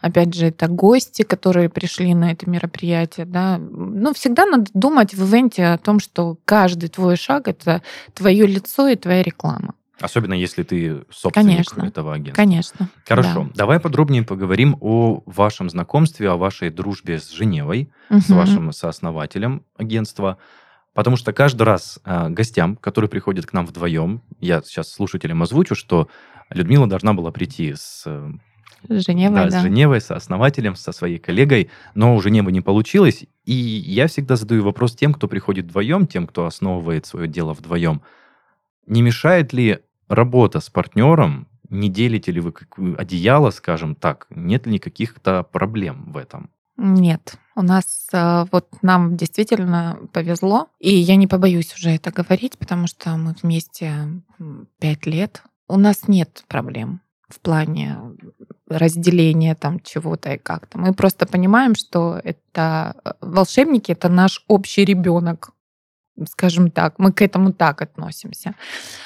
Опять 0.00 0.34
же, 0.34 0.46
это 0.46 0.68
гости, 0.68 1.22
которые 1.22 1.68
пришли 1.68 2.14
на 2.14 2.32
это 2.32 2.48
мероприятие, 2.48 3.26
да. 3.26 3.58
Ну, 3.58 4.12
всегда 4.14 4.46
надо 4.46 4.70
думать 4.74 5.14
в 5.14 5.22
ивенте 5.24 5.66
о 5.66 5.78
том, 5.78 6.00
что 6.00 6.38
каждый 6.44 6.88
твой 6.88 7.16
шаг 7.16 7.48
это 7.48 7.82
твое 8.14 8.46
лицо 8.46 8.88
и 8.88 8.96
твоя 8.96 9.22
реклама. 9.22 9.74
Особенно 10.00 10.32
если 10.32 10.62
ты 10.62 11.04
собственник 11.10 11.68
Конечно. 11.68 11.82
этого 11.82 12.14
агентства. 12.14 12.42
Конечно. 12.42 12.88
Хорошо. 13.06 13.44
да. 13.44 13.50
Давай 13.54 13.80
подробнее 13.80 14.22
поговорим 14.22 14.76
о 14.80 15.22
вашем 15.26 15.68
знакомстве, 15.68 16.30
о 16.30 16.36
вашей 16.36 16.70
дружбе 16.70 17.18
с 17.18 17.30
Женевой, 17.30 17.90
с 18.08 18.30
Мгм. 18.30 18.38
вашим 18.38 18.72
сооснователем 18.72 19.62
агентства. 19.76 20.38
Потому 20.94 21.16
что 21.16 21.32
каждый 21.32 21.62
раз 21.62 22.00
а, 22.04 22.28
гостям, 22.28 22.76
которые 22.76 23.08
приходят 23.08 23.46
к 23.46 23.52
нам 23.52 23.66
вдвоем, 23.66 24.22
я 24.40 24.60
сейчас 24.62 24.90
слушателям 24.92 25.42
озвучу, 25.42 25.74
что 25.74 26.08
Людмила 26.50 26.86
должна 26.88 27.14
была 27.14 27.30
прийти 27.30 27.74
с, 27.74 28.02
э, 28.06 28.32
С 28.88 29.06
Женевой, 29.06 29.36
да, 29.36 29.50
да. 29.50 29.60
с 29.60 29.62
Женевой, 29.62 30.00
со 30.00 30.16
основателем, 30.16 30.74
со 30.74 30.90
своей 30.90 31.18
коллегой, 31.18 31.70
но 31.94 32.16
у 32.16 32.20
Женевы 32.20 32.50
не 32.50 32.60
получилось. 32.60 33.24
И 33.44 33.52
я 33.52 34.08
всегда 34.08 34.34
задаю 34.34 34.64
вопрос 34.64 34.96
тем, 34.96 35.14
кто 35.14 35.28
приходит 35.28 35.66
вдвоем, 35.66 36.08
тем, 36.08 36.26
кто 36.26 36.46
основывает 36.46 37.06
свое 37.06 37.28
дело 37.28 37.52
вдвоем. 37.52 38.02
Не 38.86 39.02
мешает 39.02 39.52
ли 39.52 39.78
работа 40.08 40.58
с 40.58 40.70
партнером? 40.70 41.46
Не 41.68 41.88
делите 41.88 42.32
ли 42.32 42.40
вы 42.40 42.50
какую- 42.50 43.00
одеяло, 43.00 43.50
скажем 43.50 43.94
так? 43.94 44.26
Нет 44.30 44.66
ли 44.66 44.80
каких-то 44.80 45.44
проблем 45.44 46.10
в 46.10 46.16
этом? 46.16 46.50
Нет, 46.82 47.34
у 47.56 47.60
нас 47.62 48.08
э, 48.10 48.46
вот 48.50 48.66
нам 48.80 49.14
действительно 49.14 49.98
повезло, 50.14 50.70
и 50.78 50.94
я 50.94 51.16
не 51.16 51.26
побоюсь 51.26 51.74
уже 51.74 51.90
это 51.90 52.10
говорить, 52.10 52.56
потому 52.56 52.86
что 52.86 53.10
мы 53.18 53.34
вместе 53.42 53.92
пять 54.78 55.04
лет. 55.04 55.42
У 55.68 55.76
нас 55.76 56.08
нет 56.08 56.42
проблем 56.48 57.02
в 57.28 57.38
плане 57.40 57.98
разделения 58.66 59.54
там 59.54 59.80
чего-то 59.80 60.32
и 60.32 60.38
как-то. 60.38 60.78
Мы 60.78 60.94
просто 60.94 61.26
понимаем, 61.26 61.74
что 61.74 62.18
это 62.24 62.96
э, 63.04 63.12
волшебники, 63.20 63.92
это 63.92 64.08
наш 64.08 64.42
общий 64.48 64.86
ребенок, 64.86 65.50
скажем 66.26 66.70
так, 66.70 66.94
мы 66.98 67.12
к 67.12 67.22
этому 67.22 67.52
так 67.52 67.82
относимся. 67.82 68.54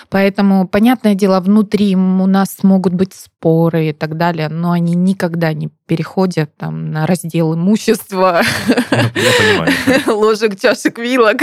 Поэтому, 0.09 0.67
понятное 0.67 1.15
дело, 1.15 1.41
внутри 1.41 1.97
у 1.97 2.27
нас 2.27 2.63
могут 2.63 2.95
быть 2.95 3.15
споры 3.15 3.89
и 3.89 3.93
так 3.93 4.17
далее, 4.17 4.49
но 4.49 4.73
они 4.73 4.95
никогда 4.95 5.53
не 5.53 5.69
переходят 5.87 6.57
там, 6.57 6.91
на 6.91 7.07
раздел 7.07 7.55
имущества, 7.55 8.43
Ну, 10.07 10.19
ложек, 10.21 10.59
чашек, 10.59 10.99
вилок 10.99 11.43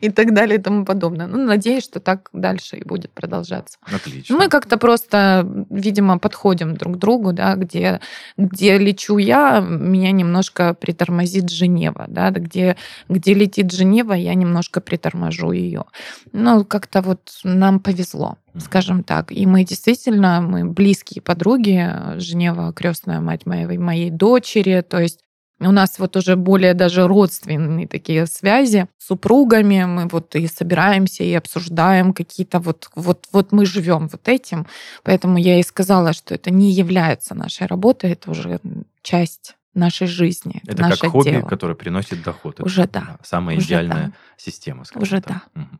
и 0.00 0.10
так 0.10 0.34
далее 0.34 0.58
и 0.58 0.62
тому 0.62 0.84
подобное. 0.84 1.26
Ну, 1.26 1.44
надеюсь, 1.44 1.84
что 1.84 2.00
так 2.00 2.28
дальше 2.32 2.76
и 2.76 2.84
будет 2.84 3.10
продолжаться. 3.12 3.78
Отлично. 3.82 4.36
Мы 4.36 4.48
как-то 4.48 4.76
просто, 4.76 5.46
видимо, 5.70 6.18
подходим 6.18 6.76
друг 6.76 6.96
к 6.96 6.98
другу, 6.98 7.32
да, 7.32 7.54
где, 7.54 8.00
где 8.36 8.78
лечу 8.78 9.18
я, 9.18 9.60
меня 9.60 10.12
немножко 10.12 10.74
притормозит 10.74 11.50
Женева, 11.50 12.06
да, 12.08 12.30
где, 12.30 12.76
где 13.08 13.34
летит 13.34 13.72
Женева, 13.72 14.12
я 14.12 14.34
немножко 14.34 14.80
приторможу 14.80 15.52
ее. 15.52 15.84
Ну, 16.32 16.64
как-то 16.64 17.02
вот 17.02 17.20
нам 17.44 17.80
повезло, 17.80 18.38
скажем 18.58 19.02
так. 19.02 19.32
И 19.32 19.46
мы 19.46 19.64
действительно, 19.64 20.40
мы 20.40 20.64
близкие 20.64 21.22
подруги, 21.22 21.90
Женева 22.18 22.72
крестная 22.72 23.20
мать 23.20 23.46
моей, 23.46 23.78
моей 23.78 24.10
дочери, 24.10 24.82
то 24.82 24.98
есть 24.98 25.20
у 25.66 25.72
нас 25.72 25.98
вот 25.98 26.16
уже 26.16 26.36
более 26.36 26.74
даже 26.74 27.06
родственные 27.06 27.86
такие 27.86 28.26
связи 28.26 28.86
с 28.98 29.06
супругами. 29.08 29.84
Мы 29.84 30.08
вот 30.08 30.34
и 30.34 30.46
собираемся, 30.46 31.24
и 31.24 31.32
обсуждаем 31.34 32.12
какие-то 32.12 32.58
вот, 32.58 32.90
вот, 32.94 33.26
вот 33.32 33.52
мы 33.52 33.66
живем 33.66 34.08
вот 34.08 34.28
этим. 34.28 34.66
Поэтому 35.02 35.38
я 35.38 35.58
и 35.58 35.62
сказала, 35.62 36.12
что 36.12 36.34
это 36.34 36.50
не 36.50 36.70
является 36.70 37.34
нашей 37.34 37.66
работой, 37.66 38.12
это 38.12 38.30
уже 38.30 38.60
часть 39.02 39.56
нашей 39.74 40.06
жизни, 40.06 40.60
Это 40.66 40.82
наше 40.82 41.00
как 41.00 41.12
хобби, 41.12 41.30
дело. 41.30 41.48
которое 41.48 41.74
приносит 41.74 42.22
доход. 42.22 42.56
Это, 42.56 42.64
Уже 42.64 42.86
да. 42.86 43.18
Самая 43.22 43.56
Уже 43.56 43.66
идеальная 43.66 44.06
да. 44.06 44.12
система, 44.36 44.84
скажем 44.84 45.02
Уже 45.02 45.20
так. 45.22 45.48
Мгм. 45.54 45.78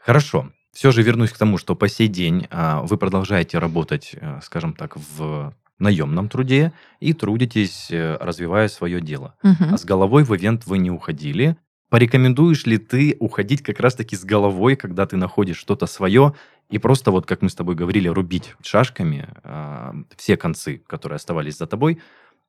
Хорошо. 0.00 0.50
Все 0.72 0.90
же 0.92 1.02
вернусь 1.02 1.30
к 1.30 1.38
тому, 1.38 1.58
что 1.58 1.74
по 1.74 1.88
сей 1.88 2.08
день 2.08 2.46
а, 2.50 2.82
вы 2.82 2.96
продолжаете 2.96 3.58
работать, 3.58 4.12
э, 4.14 4.40
скажем 4.42 4.72
так, 4.72 4.96
в 4.96 5.52
наемном 5.80 6.28
труде 6.28 6.72
и 7.00 7.12
трудитесь, 7.12 7.88
э, 7.90 8.16
развивая 8.20 8.68
свое 8.68 9.00
дело. 9.00 9.34
Мгм. 9.42 9.74
А 9.74 9.78
с 9.78 9.84
головой 9.84 10.24
в 10.24 10.34
ивент 10.36 10.66
вы 10.66 10.78
не 10.78 10.90
уходили. 10.90 11.56
Порекомендуешь 11.88 12.66
ли 12.66 12.78
ты 12.78 13.16
уходить 13.18 13.62
как 13.62 13.80
раз-таки 13.80 14.14
с 14.14 14.24
головой, 14.24 14.76
когда 14.76 15.06
ты 15.06 15.16
находишь 15.16 15.56
что-то 15.56 15.86
свое, 15.86 16.34
и 16.68 16.78
просто 16.78 17.10
вот, 17.10 17.26
как 17.26 17.42
мы 17.42 17.48
с 17.48 17.54
тобой 17.56 17.74
говорили, 17.74 18.06
рубить 18.06 18.54
шашками 18.62 19.28
а, 19.42 19.94
все 20.16 20.36
концы, 20.36 20.82
которые 20.86 21.16
оставались 21.16 21.58
за 21.58 21.66
тобой, 21.66 22.00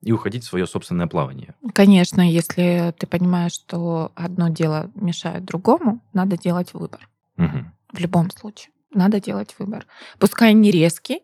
и 0.02 0.12
уходить 0.12 0.44
в 0.44 0.48
свое 0.48 0.68
собственное 0.68 1.08
плавание? 1.08 1.56
Конечно, 1.74 2.22
если 2.22 2.94
ты 2.98 3.08
понимаешь, 3.08 3.54
что 3.54 4.12
одно 4.16 4.50
дело 4.50 4.92
мешает 4.96 5.46
другому, 5.46 6.02
надо 6.14 6.38
делать 6.38 6.74
выбор. 6.74 7.08
Мгм. 7.38 7.72
В 7.92 8.00
любом 8.00 8.30
случае. 8.30 8.72
Надо 8.94 9.22
делать 9.22 9.56
выбор. 9.58 9.86
Пускай 10.20 10.54
не 10.54 10.70
резкий, 10.70 11.22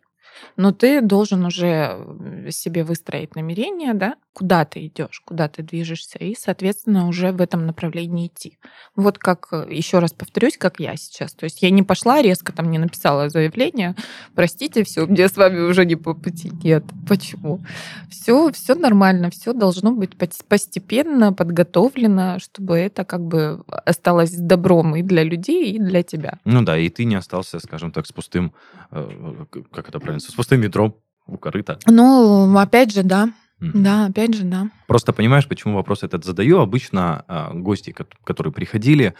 но 0.56 0.72
ты 0.72 1.00
должен 1.00 1.44
уже 1.44 2.46
себе 2.50 2.84
выстроить 2.84 3.34
намерение, 3.34 3.94
да, 3.94 4.16
куда 4.38 4.64
ты 4.64 4.86
идешь, 4.86 5.20
куда 5.24 5.48
ты 5.48 5.64
движешься, 5.64 6.16
и, 6.18 6.36
соответственно, 6.38 7.08
уже 7.08 7.32
в 7.32 7.40
этом 7.40 7.66
направлении 7.66 8.28
идти. 8.28 8.56
Вот 8.94 9.18
как, 9.18 9.48
еще 9.68 9.98
раз 9.98 10.12
повторюсь, 10.12 10.56
как 10.56 10.78
я 10.78 10.94
сейчас. 10.94 11.32
То 11.32 11.42
есть 11.42 11.60
я 11.60 11.70
не 11.70 11.82
пошла 11.82 12.22
резко, 12.22 12.52
там 12.52 12.70
не 12.70 12.78
написала 12.78 13.30
заявление, 13.30 13.96
простите, 14.36 14.84
все, 14.84 15.06
мне 15.06 15.28
с 15.28 15.36
вами 15.36 15.58
уже 15.58 15.84
не 15.84 15.96
по 15.96 16.14
пути. 16.14 16.52
Нет. 16.62 16.84
Почему? 17.08 17.60
Все, 18.08 18.52
все 18.52 18.76
нормально, 18.76 19.30
все 19.30 19.52
должно 19.52 19.90
быть 19.90 20.12
пос- 20.12 20.44
постепенно 20.46 21.32
подготовлено, 21.32 22.38
чтобы 22.38 22.78
это 22.78 23.04
как 23.04 23.22
бы 23.22 23.64
осталось 23.66 24.30
добром 24.30 24.94
и 24.94 25.02
для 25.02 25.24
людей, 25.24 25.72
и 25.72 25.78
для 25.80 26.04
тебя. 26.04 26.38
Ну 26.44 26.62
да, 26.62 26.78
и 26.78 26.88
ты 26.90 27.04
не 27.06 27.16
остался, 27.16 27.58
скажем 27.58 27.90
так, 27.90 28.06
с 28.06 28.12
пустым, 28.12 28.52
э, 28.92 29.46
как 29.72 29.88
это 29.88 29.98
правильно, 29.98 30.20
с 30.20 30.32
пустым 30.32 30.60
ведром 30.60 30.94
у 31.26 31.36
корыта. 31.38 31.80
Ну, 31.86 32.56
опять 32.56 32.92
же, 32.92 33.02
да. 33.02 33.30
Да, 33.60 34.06
опять 34.06 34.34
же, 34.34 34.44
да. 34.44 34.70
Просто 34.86 35.12
понимаешь, 35.12 35.48
почему 35.48 35.74
вопрос 35.74 36.02
этот 36.02 36.24
задаю? 36.24 36.60
Обычно 36.60 37.24
а, 37.28 37.52
гости, 37.52 37.90
кот- 37.90 38.14
которые 38.24 38.52
приходили, 38.52 39.14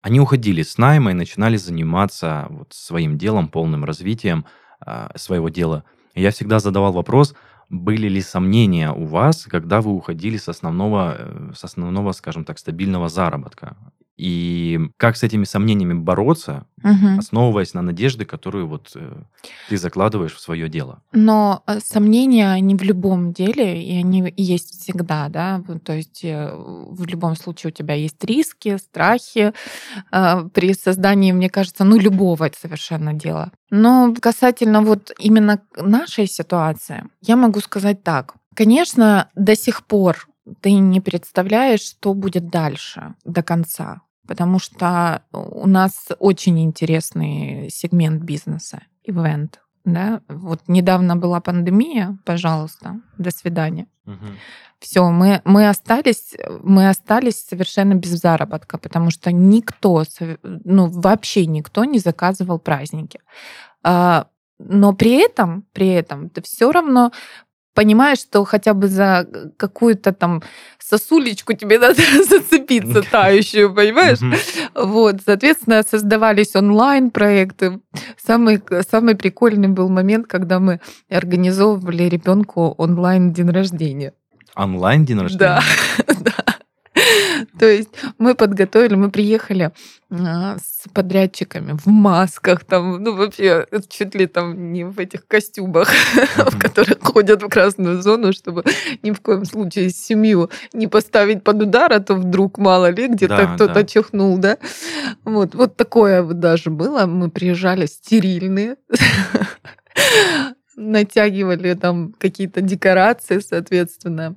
они 0.00 0.20
уходили 0.20 0.62
с 0.62 0.78
найма 0.78 1.10
и 1.10 1.14
начинали 1.14 1.56
заниматься 1.56 2.46
вот 2.50 2.72
своим 2.72 3.18
делом, 3.18 3.48
полным 3.48 3.84
развитием 3.84 4.44
а, 4.80 5.12
своего 5.16 5.48
дела. 5.48 5.84
Я 6.14 6.30
всегда 6.30 6.58
задавал 6.58 6.92
вопрос, 6.92 7.34
были 7.68 8.08
ли 8.08 8.20
сомнения 8.20 8.92
у 8.92 9.06
вас, 9.06 9.46
когда 9.46 9.80
вы 9.80 9.92
уходили 9.92 10.36
с 10.36 10.48
основного, 10.48 11.16
э, 11.18 11.52
с 11.54 11.64
основного, 11.64 12.12
скажем 12.12 12.44
так, 12.44 12.58
стабильного 12.58 13.08
заработка? 13.08 13.76
И 14.22 14.78
как 14.98 15.16
с 15.16 15.24
этими 15.24 15.42
сомнениями 15.44 15.94
бороться, 15.94 16.64
Мгм. 16.84 17.18
основываясь 17.18 17.74
на 17.74 17.82
надежды, 17.82 18.24
которую 18.24 18.68
вот 18.68 18.92
э, 18.94 19.22
ты 19.68 19.76
закладываешь 19.76 20.34
в 20.34 20.40
свое 20.40 20.68
дело? 20.68 21.02
Но 21.12 21.64
э, 21.66 21.80
сомнения, 21.80 22.52
они 22.52 22.76
в 22.76 22.82
любом 22.82 23.32
деле, 23.32 23.82
и 23.82 23.98
они 23.98 24.32
есть 24.36 24.80
всегда, 24.80 25.28
да, 25.28 25.60
то 25.84 25.92
есть 25.92 26.24
э, 26.24 26.54
в 26.54 27.04
любом 27.06 27.34
случае 27.34 27.72
у 27.72 27.74
тебя 27.74 27.94
есть 27.94 28.24
риски, 28.24 28.76
страхи 28.76 29.52
э, 30.12 30.48
при 30.54 30.74
создании, 30.74 31.32
мне 31.32 31.50
кажется, 31.50 31.82
ну, 31.82 31.98
любого 31.98 32.48
совершенно 32.56 33.12
дела. 33.14 33.50
Но 33.70 34.14
касательно 34.20 34.82
вот 34.82 35.10
именно 35.18 35.62
нашей 35.76 36.28
ситуации, 36.28 37.02
я 37.22 37.34
могу 37.34 37.58
сказать 37.58 38.04
так. 38.04 38.34
Конечно, 38.54 39.28
до 39.34 39.56
сих 39.56 39.84
пор 39.84 40.28
ты 40.60 40.72
не 40.72 41.00
представляешь, 41.00 41.80
что 41.80 42.14
будет 42.14 42.48
дальше 42.50 43.14
до 43.24 43.42
конца, 43.42 44.02
потому 44.26 44.58
что 44.58 45.22
у 45.32 45.66
нас 45.66 46.08
очень 46.18 46.60
интересный 46.60 47.68
сегмент 47.70 48.22
бизнеса, 48.22 48.82
ивент. 49.04 49.60
Да? 49.84 50.20
Вот 50.28 50.60
недавно 50.68 51.16
была 51.16 51.40
пандемия, 51.40 52.18
пожалуйста, 52.24 53.00
до 53.18 53.30
свидания. 53.30 53.86
Все, 54.78 55.08
мы, 55.10 55.40
мы, 55.44 55.68
остались, 55.68 56.34
мы 56.62 56.88
остались 56.88 57.46
совершенно 57.46 57.94
без 57.94 58.10
заработка, 58.20 58.78
потому 58.78 59.10
что 59.10 59.30
никто, 59.30 60.02
ну 60.42 60.88
вообще 60.88 61.46
никто 61.46 61.84
не 61.84 62.00
заказывал 62.00 62.58
праздники. 62.58 63.20
А, 63.84 64.26
но 64.58 64.92
при 64.92 65.12
этом, 65.24 65.64
при 65.72 65.88
этом 65.88 66.30
ты 66.30 66.42
все 66.42 66.72
равно 66.72 67.12
понимаешь, 67.74 68.18
что 68.18 68.44
хотя 68.44 68.74
бы 68.74 68.88
за 68.88 69.26
какую-то 69.56 70.12
там 70.12 70.42
сосулечку 70.78 71.54
тебе 71.54 71.78
надо 71.80 72.02
зацепиться 72.28 73.02
тающую, 73.02 73.74
понимаешь? 73.74 74.18
Вот, 74.74 75.16
соответственно, 75.24 75.82
создавались 75.82 76.54
онлайн-проекты. 76.54 77.80
Самый, 78.22 78.62
самый 78.88 79.14
прикольный 79.14 79.68
был 79.68 79.88
момент, 79.88 80.26
когда 80.26 80.58
мы 80.58 80.80
организовывали 81.10 82.04
ребенку 82.04 82.74
онлайн 82.78 83.32
день 83.32 83.50
рождения. 83.50 84.12
Онлайн 84.54 85.04
день 85.04 85.18
рождения? 85.18 85.60
Да, 86.06 86.14
да. 86.20 86.41
То 87.58 87.66
есть 87.66 87.90
мы 88.18 88.34
подготовили, 88.34 88.94
мы 88.94 89.10
приехали 89.10 89.72
а, 90.10 90.56
с 90.58 90.88
подрядчиками 90.92 91.72
в 91.72 91.86
масках, 91.86 92.64
там, 92.64 93.02
ну 93.02 93.14
вообще 93.14 93.66
чуть 93.88 94.14
ли 94.14 94.26
там 94.26 94.72
не 94.72 94.84
в 94.84 94.98
этих 94.98 95.26
костюмах, 95.26 95.90
в 96.36 96.58
которых 96.58 96.98
ходят 97.02 97.42
в 97.42 97.48
красную 97.48 98.00
зону, 98.02 98.32
чтобы 98.32 98.64
ни 99.02 99.10
в 99.10 99.20
коем 99.20 99.44
случае 99.44 99.90
семью 99.90 100.50
не 100.72 100.86
поставить 100.86 101.44
под 101.44 101.62
удар, 101.62 101.92
а 101.92 102.00
то 102.00 102.14
вдруг 102.14 102.58
мало 102.58 102.90
ли 102.90 103.08
где-то 103.08 103.52
кто-то 103.54 103.84
чихнул, 103.84 104.38
да. 104.38 104.58
Вот, 105.24 105.54
вот 105.54 105.76
такое 105.76 106.22
вот 106.22 106.40
даже 106.40 106.70
было. 106.70 107.06
Мы 107.06 107.30
приезжали 107.30 107.86
стерильные, 107.86 108.76
натягивали 110.76 111.74
там 111.74 112.14
какие-то 112.18 112.60
декорации, 112.60 113.38
соответственно, 113.40 114.36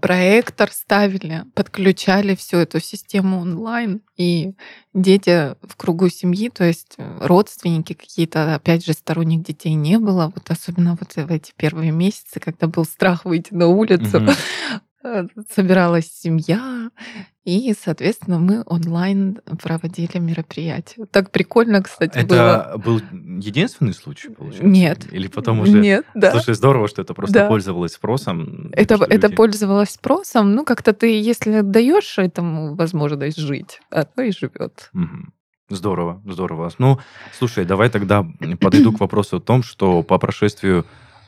проектор 0.00 0.70
ставили, 0.70 1.44
подключали 1.54 2.34
всю 2.34 2.58
эту 2.58 2.80
систему 2.80 3.40
онлайн, 3.40 4.00
и 4.16 4.54
дети 4.94 5.54
в 5.62 5.76
кругу 5.76 6.08
семьи, 6.08 6.48
то 6.48 6.64
есть 6.64 6.94
э, 6.98 7.18
родственники 7.20 7.92
какие-то, 7.92 8.54
опять 8.54 8.86
же, 8.86 8.92
сторонних 8.92 9.42
детей 9.42 9.74
не 9.74 9.98
было, 9.98 10.32
вот 10.34 10.50
особенно 10.50 10.96
вот 10.98 11.14
в 11.14 11.30
эти 11.32 11.52
первые 11.56 11.90
месяцы, 11.90 12.40
когда 12.40 12.66
был 12.66 12.84
страх 12.84 13.24
выйти 13.24 13.52
на 13.52 13.66
улицу, 13.66 14.18
угу. 14.18 14.32
Собиралась 15.54 16.10
семья, 16.12 16.90
и, 17.46 17.72
соответственно, 17.80 18.40
мы 18.40 18.64
онлайн 18.66 19.38
проводили 19.62 20.18
мероприятие. 20.18 21.06
Так 21.06 21.30
прикольно, 21.30 21.80
кстати, 21.80 22.18
это 22.18 22.26
было. 22.26 22.66
Это 22.70 22.78
был 22.78 23.00
единственный 23.40 23.94
случай, 23.94 24.30
получается? 24.30 24.66
Нет. 24.66 25.06
Или 25.12 25.28
потом 25.28 25.60
уже... 25.60 25.78
Нет, 25.78 26.04
да. 26.14 26.32
Слушай, 26.32 26.54
здорово, 26.54 26.88
что 26.88 27.02
это 27.02 27.14
просто 27.14 27.34
да. 27.34 27.46
пользовалось 27.46 27.92
спросом. 27.92 28.68
Это, 28.72 28.96
это 29.08 29.30
пользовалось 29.30 29.90
спросом. 29.90 30.56
Ну, 30.56 30.64
как-то 30.64 30.92
ты, 30.92 31.20
если 31.20 31.60
даешь 31.60 32.18
этому 32.18 32.74
возможность 32.74 33.38
жить, 33.38 33.80
оно 33.90 34.26
и 34.26 34.32
живет. 34.32 34.90
Угу. 34.92 35.30
Здорово, 35.68 36.20
здорово. 36.26 36.72
Ну, 36.78 36.98
слушай, 37.38 37.64
давай 37.64 37.90
тогда 37.90 38.26
подойду 38.60 38.92
к 38.92 38.98
вопросу 38.98 39.36
о 39.36 39.40
том, 39.40 39.62
что 39.62 40.02
по 40.02 40.18
прошествию 40.18 40.84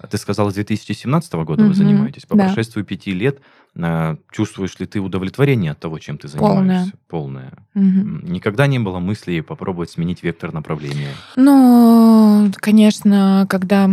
ты 0.06 0.18
сказала, 0.18 0.50
с 0.50 0.54
2017 0.54 1.32
года 1.34 1.64
вы 1.64 1.74
занимаетесь. 1.74 2.26
По 2.26 2.36
да. 2.36 2.44
прошествию 2.46 2.84
пяти 2.84 3.12
лет 3.12 3.40
э, 3.74 4.16
чувствуешь 4.30 4.78
ли 4.78 4.86
ты 4.86 5.00
удовлетворение 5.00 5.72
от 5.72 5.78
того, 5.80 5.98
чем 5.98 6.18
ты 6.18 6.28
занимаешься? 6.28 6.92
Полное. 7.08 7.52
Угу. 7.74 8.30
Никогда 8.30 8.66
не 8.66 8.78
было 8.78 8.98
мысли 8.98 9.40
попробовать 9.40 9.90
сменить 9.90 10.22
вектор 10.22 10.52
направления? 10.52 11.10
Ну, 11.36 12.50
конечно, 12.56 13.46
когда 13.48 13.90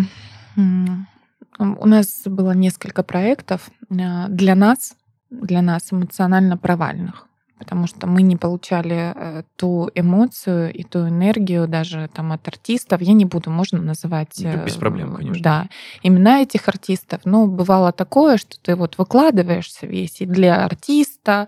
у 1.58 1.88
нас 1.88 2.22
было 2.26 2.52
несколько 2.52 3.04
проектов 3.04 3.70
э, 3.90 4.28
для 4.30 4.56
нас, 4.56 4.96
для 5.30 5.62
нас 5.62 5.92
эмоционально 5.92 6.58
провальных 6.58 7.28
потому 7.66 7.88
что 7.88 8.06
мы 8.06 8.22
не 8.22 8.38
получали 8.38 9.12
э, 9.16 9.44
ту 9.56 9.90
эмоцию 9.96 10.72
и 10.72 10.84
ту 10.84 11.08
энергию 11.08 11.68
даже 11.68 12.08
там 12.14 12.32
от 12.32 12.48
артистов. 12.48 13.02
Я 13.02 13.14
не 13.14 13.26
буду, 13.26 13.50
можно 13.50 13.82
называть... 13.82 14.40
Без 14.40 14.76
э, 14.76 14.80
проблем, 14.80 15.16
конечно. 15.16 15.44
Да, 15.44 15.68
имена 16.04 16.42
этих 16.42 16.68
артистов. 16.68 17.22
Но 17.26 17.48
бывало 17.48 17.92
такое, 17.92 18.38
что 18.38 18.60
ты 18.62 18.76
вот 18.76 19.00
выкладываешься 19.00 19.88
весь 19.88 20.22
и 20.22 20.28
для 20.28 20.64
артиста, 20.64 21.48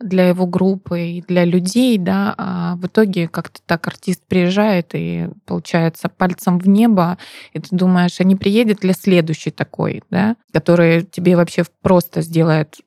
для 0.00 0.28
его 0.28 0.46
группы, 0.46 1.00
и 1.00 1.22
для 1.22 1.44
людей, 1.44 1.96
да, 1.96 2.34
а 2.36 2.74
в 2.74 2.86
итоге 2.86 3.28
как-то 3.28 3.60
так 3.64 3.86
артист 3.86 4.22
приезжает 4.26 4.90
и 4.94 5.28
получается 5.46 6.08
пальцем 6.08 6.58
в 6.58 6.66
небо, 6.66 7.18
и 7.52 7.60
ты 7.60 7.68
думаешь, 7.70 8.18
а 8.18 8.24
не 8.24 8.34
приедет 8.34 8.82
ли 8.82 8.92
следующий 8.92 9.52
такой, 9.52 10.02
да, 10.10 10.34
который 10.52 11.02
тебе 11.02 11.36
вообще 11.36 11.62
просто 11.82 12.20
сделает 12.22 12.78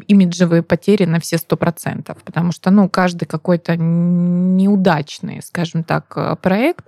имиджевые 0.00 0.62
потери 0.62 1.04
на 1.04 1.20
все 1.20 1.38
сто 1.38 1.56
процентов 1.56 2.18
потому 2.24 2.52
что, 2.52 2.70
ну, 2.70 2.88
каждый 2.88 3.24
какой-то 3.24 3.76
неудачный, 3.76 5.40
скажем 5.42 5.84
так, 5.84 6.12
э, 6.16 6.36
проект, 6.42 6.84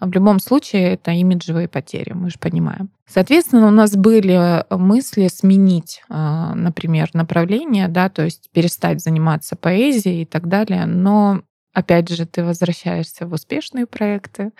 в 0.00 0.10
любом 0.12 0.40
случае 0.40 0.94
это 0.94 1.12
имиджевые 1.12 1.68
потери, 1.68 2.12
мы 2.12 2.28
же 2.28 2.38
понимаем. 2.38 2.90
Соответственно, 3.06 3.66
у 3.68 3.70
нас 3.70 3.96
были 3.96 4.64
мысли 4.70 5.28
сменить, 5.28 6.02
э, 6.08 6.52
например, 6.54 7.10
направление, 7.14 7.88
да, 7.88 8.08
то 8.08 8.22
есть 8.22 8.50
перестать 8.52 9.00
заниматься 9.00 9.56
поэзией 9.56 10.22
и 10.22 10.26
так 10.26 10.48
далее, 10.48 10.86
но 10.86 11.42
опять 11.72 12.08
же, 12.08 12.26
ты 12.26 12.44
возвращаешься 12.44 13.26
в 13.26 13.32
успешные 13.32 13.86
проекты 13.86 14.52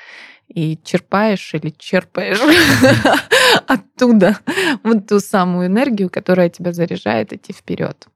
и 0.49 0.79
черпаешь 0.83 1.55
или 1.55 1.71
черпаешь 1.71 2.41
оттуда 3.67 4.39
вот 4.83 5.07
ту 5.07 5.21
самую 5.21 5.67
энергию, 5.67 6.11
которая 6.11 6.49
тебя 6.49 6.73
заряжает 6.73 7.33
идти 7.33 7.53
вперед. 7.53 8.09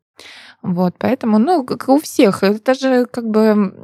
Вот, 0.62 0.94
поэтому, 0.98 1.38
ну, 1.38 1.62
как 1.62 1.90
у 1.90 2.00
всех, 2.00 2.42
это 2.42 2.72
же 2.72 3.04
как 3.04 3.28
бы, 3.28 3.74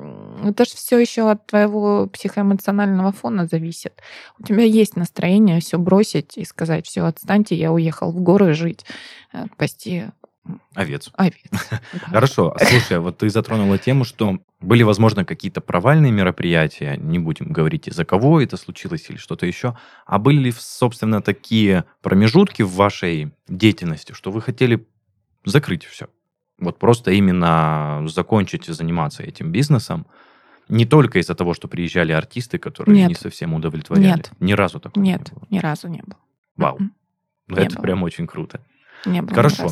это 0.43 0.65
же 0.65 0.71
все 0.71 0.99
еще 0.99 1.31
от 1.31 1.47
твоего 1.47 2.07
психоэмоционального 2.07 3.13
фона 3.13 3.47
зависит. 3.47 4.01
У 4.39 4.45
тебя 4.45 4.63
есть 4.63 4.97
настроение 4.97 5.61
все 5.61 5.77
бросить 5.77 6.39
и 6.39 6.45
сказать, 6.47 6.87
все, 6.87 7.05
отстаньте, 7.05 7.55
я 7.55 7.71
уехал 7.71 8.13
в 8.13 8.21
горы 8.23 8.55
жить, 8.55 8.87
э, 9.35 9.45
пасти 9.59 10.11
Овец. 10.75 11.11
Овец. 11.17 11.35
Хорошо. 12.07 12.57
Слушай, 12.59 12.99
вот 12.99 13.19
ты 13.19 13.29
затронула 13.29 13.79
тему, 13.79 14.05
что 14.05 14.39
были, 14.61 14.83
возможно, 14.83 15.25
какие-то 15.25 15.61
провальные 15.61 16.13
мероприятия, 16.13 16.97
не 16.97 17.19
будем 17.19 17.53
говорить, 17.53 17.89
из-за 17.89 18.05
кого 18.05 18.41
это 18.41 18.57
случилось 18.57 19.09
или 19.11 19.17
что-то 19.17 19.47
еще, 19.47 19.77
а 20.07 20.19
были 20.19 20.39
ли, 20.39 20.53
собственно, 20.53 21.21
такие 21.21 21.85
промежутки 22.03 22.63
в 22.63 22.73
вашей 22.73 23.33
деятельности, 23.49 24.13
что 24.13 24.31
вы 24.31 24.41
хотели 24.41 24.87
закрыть 25.45 25.85
все? 25.85 26.09
Вот 26.59 26.79
просто 26.79 27.11
именно 27.13 28.05
закончить 28.07 28.67
заниматься 28.67 29.23
этим 29.23 29.51
бизнесом. 29.51 30.07
Не 30.69 30.85
только 30.85 31.19
из-за 31.19 31.35
того, 31.35 31.55
что 31.55 31.69
приезжали 31.69 32.13
артисты, 32.13 32.59
которые 32.59 32.97
Нет. 32.97 33.09
не 33.09 33.15
совсем 33.15 33.55
удовлетворяли. 33.55 34.07
Нет. 34.07 34.31
Ни 34.41 34.53
разу 34.53 34.79
такого 34.79 35.03
Нет, 35.03 35.33
не 35.33 35.35
было. 35.35 35.47
ни 35.51 35.59
разу 35.59 35.89
не 35.89 36.03
было. 36.03 36.17
Вау. 36.57 36.79
Ну, 37.49 37.57
это 37.57 37.75
было. 37.77 37.83
прям 37.83 38.03
очень 38.03 38.27
круто. 38.27 38.61
Не 39.05 39.23
было 39.23 39.35
Хорошо. 39.35 39.71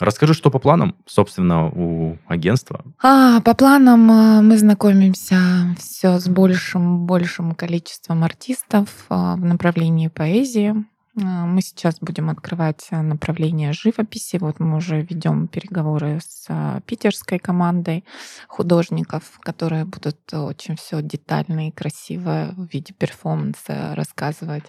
Расскажи, 0.00 0.32
что 0.32 0.50
по 0.50 0.58
планам, 0.58 0.96
собственно, 1.04 1.66
у 1.66 2.16
агентства? 2.26 2.82
А, 3.02 3.42
по 3.42 3.54
планам 3.54 4.10
а, 4.10 4.40
мы 4.40 4.56
знакомимся 4.56 5.36
все 5.78 6.18
с 6.18 6.26
большим, 6.26 7.04
большим 7.04 7.54
количеством 7.54 8.24
артистов 8.24 8.88
а, 9.10 9.36
в 9.36 9.44
направлении 9.44 10.08
поэзии. 10.08 10.74
А, 11.16 11.46
мы 11.46 11.60
сейчас 11.60 11.98
будем 12.00 12.30
открывать 12.30 12.86
э, 12.90 13.00
направление 13.00 13.72
живописи. 13.72 14.36
Вот 14.36 14.60
мы 14.60 14.76
уже 14.76 15.02
ведем 15.02 15.48
переговоры 15.48 16.20
с 16.22 16.46
а, 16.48 16.80
питерской 16.82 17.38
командой 17.38 18.04
художников, 18.46 19.38
которые 19.40 19.84
будут 19.84 20.18
очень 20.32 20.76
все 20.76 21.02
детально 21.02 21.68
и 21.68 21.72
красиво 21.72 22.54
в 22.56 22.72
виде 22.72 22.94
перформанса 22.94 23.94
рассказывать 23.96 24.64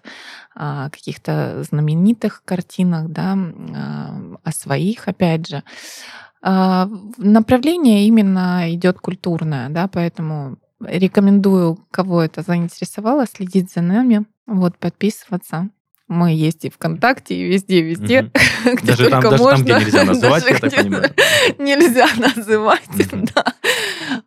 о 0.56 0.89
каких-то 0.89 1.64
знаменитых 1.64 2.44
картинах, 2.44 3.10
да, 3.10 3.38
а, 3.76 4.38
о 4.44 4.52
своих, 4.52 5.08
опять 5.08 5.48
же. 5.48 5.64
Направление 6.44 8.08
именно 8.08 8.74
идет 8.74 8.98
культурное, 8.98 9.70
да, 9.70 9.88
поэтому 9.88 10.58
рекомендую, 10.80 11.86
кого 11.92 12.24
это 12.24 12.42
заинтересовало, 12.42 13.28
следить 13.28 13.72
за 13.72 13.82
нами, 13.82 14.26
вот, 14.48 14.76
подписываться. 14.80 15.70
Мы 16.12 16.34
есть 16.34 16.66
и 16.66 16.70
ВКонтакте, 16.70 17.36
и 17.36 17.43
везде, 17.43 17.82
везде. 17.82 18.24
Угу. 18.24 18.76
Где 18.76 18.86
даже, 18.86 19.09
там, 19.09 19.22
даже 19.22 19.43
там, 19.43 19.62
где 19.62 19.74
нельзя 19.76 20.03
называть, 20.03 20.45
я 20.45 20.59
так 20.59 20.76
понимаю. 20.76 21.14
Нельзя 21.57 22.07
называть, 22.18 22.89
угу. 22.89 23.26
да. 23.34 23.45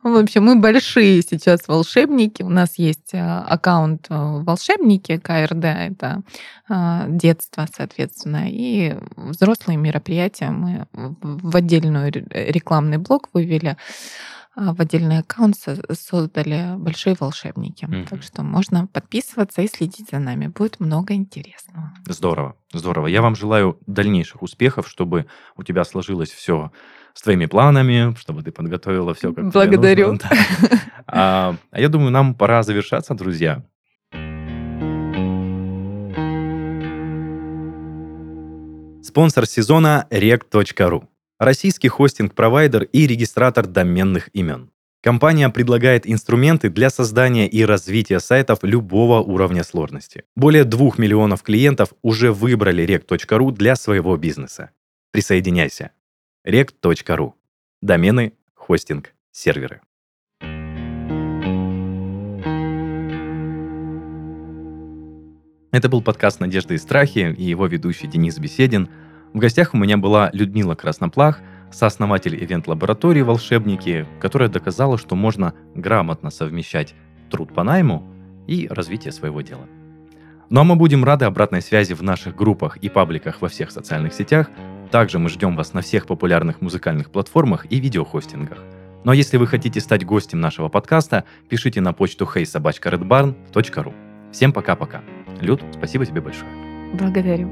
В 0.02 0.16
общем, 0.16 0.44
мы 0.44 0.56
большие 0.56 1.20
сейчас 1.20 1.68
волшебники. 1.68 2.42
У 2.42 2.48
нас 2.48 2.78
есть 2.78 3.12
э, 3.12 3.20
аккаунт 3.20 4.06
э, 4.08 4.14
волшебники 4.14 5.18
КРД, 5.18 5.64
это 5.64 6.22
э, 6.70 7.04
детство, 7.08 7.66
соответственно, 7.76 8.44
и 8.48 8.96
взрослые 9.16 9.76
мероприятия 9.76 10.48
мы 10.48 10.86
в 10.94 11.54
отдельную 11.54 12.10
рекламный 12.10 12.96
блок 12.96 13.28
вывели. 13.34 13.76
А, 14.56 14.72
в 14.72 14.80
отдельный 14.80 15.18
аккаунт 15.18 15.56
создали 15.92 16.76
большие 16.76 17.16
волшебники. 17.18 17.86
Угу. 17.86 18.06
Так 18.08 18.22
что 18.22 18.42
можно 18.42 18.86
подписываться 18.86 19.62
и 19.62 19.68
следить 19.68 20.10
за 20.10 20.20
нами. 20.20 20.46
Будет 20.46 20.78
много 20.78 21.14
интересного. 21.14 21.92
Здорово, 22.06 22.56
здорово. 22.72 23.08
Я 23.08 23.20
вам 23.22 23.34
желаю 23.34 23.78
дальнейших 23.86 24.42
успехов, 24.42 24.88
чтобы 24.88 25.26
у 25.56 25.64
тебя 25.64 25.84
сложилось 25.84 26.30
все 26.30 26.70
с 27.14 27.22
твоими 27.22 27.46
планами, 27.46 28.14
чтобы 28.18 28.42
ты 28.42 28.52
подготовила 28.52 29.14
все 29.14 29.32
как 29.32 29.50
Благодарю. 29.50 30.12
Нужно. 30.12 30.30
А, 31.06 31.56
а 31.70 31.80
я 31.80 31.88
думаю, 31.88 32.10
нам 32.10 32.34
пора 32.34 32.62
завершаться, 32.62 33.14
друзья. 33.14 33.62
Спонсор 39.02 39.46
сезона 39.46 40.06
rec.ru 40.10 41.06
Российский 41.40 41.88
хостинг-провайдер 41.88 42.84
и 42.84 43.06
регистратор 43.08 43.66
доменных 43.66 44.30
имен. 44.34 44.70
Компания 45.02 45.48
предлагает 45.50 46.08
инструменты 46.08 46.70
для 46.70 46.90
создания 46.90 47.48
и 47.48 47.64
развития 47.64 48.20
сайтов 48.20 48.60
любого 48.62 49.20
уровня 49.20 49.64
сложности. 49.64 50.24
Более 50.36 50.64
двух 50.64 50.96
миллионов 50.96 51.42
клиентов 51.42 51.92
уже 52.02 52.32
выбрали 52.32 52.84
rec.ru 52.84 53.50
для 53.50 53.74
своего 53.74 54.16
бизнеса. 54.16 54.70
Присоединяйся. 55.10 55.90
rec.ru. 56.46 57.32
Домены, 57.82 58.34
хостинг, 58.54 59.12
серверы. 59.32 59.80
Это 65.72 65.88
был 65.88 66.00
подкаст 66.00 66.38
«Надежды 66.38 66.76
и 66.76 66.78
страхи» 66.78 67.34
и 67.36 67.42
его 67.42 67.66
ведущий 67.66 68.06
Денис 68.06 68.38
Беседин. 68.38 68.88
В 69.34 69.38
гостях 69.38 69.74
у 69.74 69.76
меня 69.76 69.96
была 69.96 70.30
Людмила 70.32 70.76
Красноплах, 70.76 71.40
сооснователь 71.72 72.36
ивент-лаборатории 72.36 73.20
«Волшебники», 73.22 74.06
которая 74.20 74.48
доказала, 74.48 74.96
что 74.96 75.16
можно 75.16 75.54
грамотно 75.74 76.30
совмещать 76.30 76.94
труд 77.30 77.52
по 77.52 77.64
найму 77.64 78.08
и 78.46 78.68
развитие 78.70 79.10
своего 79.10 79.40
дела. 79.40 79.66
Ну 80.50 80.60
а 80.60 80.64
мы 80.64 80.76
будем 80.76 81.04
рады 81.04 81.24
обратной 81.24 81.62
связи 81.62 81.94
в 81.94 82.02
наших 82.02 82.36
группах 82.36 82.76
и 82.76 82.88
пабликах 82.88 83.42
во 83.42 83.48
всех 83.48 83.72
социальных 83.72 84.14
сетях. 84.14 84.50
Также 84.92 85.18
мы 85.18 85.28
ждем 85.28 85.56
вас 85.56 85.72
на 85.72 85.80
всех 85.80 86.06
популярных 86.06 86.60
музыкальных 86.60 87.10
платформах 87.10 87.66
и 87.68 87.80
видеохостингах. 87.80 88.58
Но 89.02 89.12
если 89.12 89.36
вы 89.36 89.48
хотите 89.48 89.80
стать 89.80 90.06
гостем 90.06 90.40
нашего 90.40 90.68
подкаста, 90.68 91.24
пишите 91.48 91.80
на 91.80 91.92
почту 91.92 92.24
heysobachkaredbarn.ru. 92.32 93.94
Всем 94.30 94.52
пока-пока. 94.52 95.02
Люд, 95.40 95.60
спасибо 95.76 96.06
тебе 96.06 96.20
большое. 96.20 96.52
Благодарю. 96.92 97.50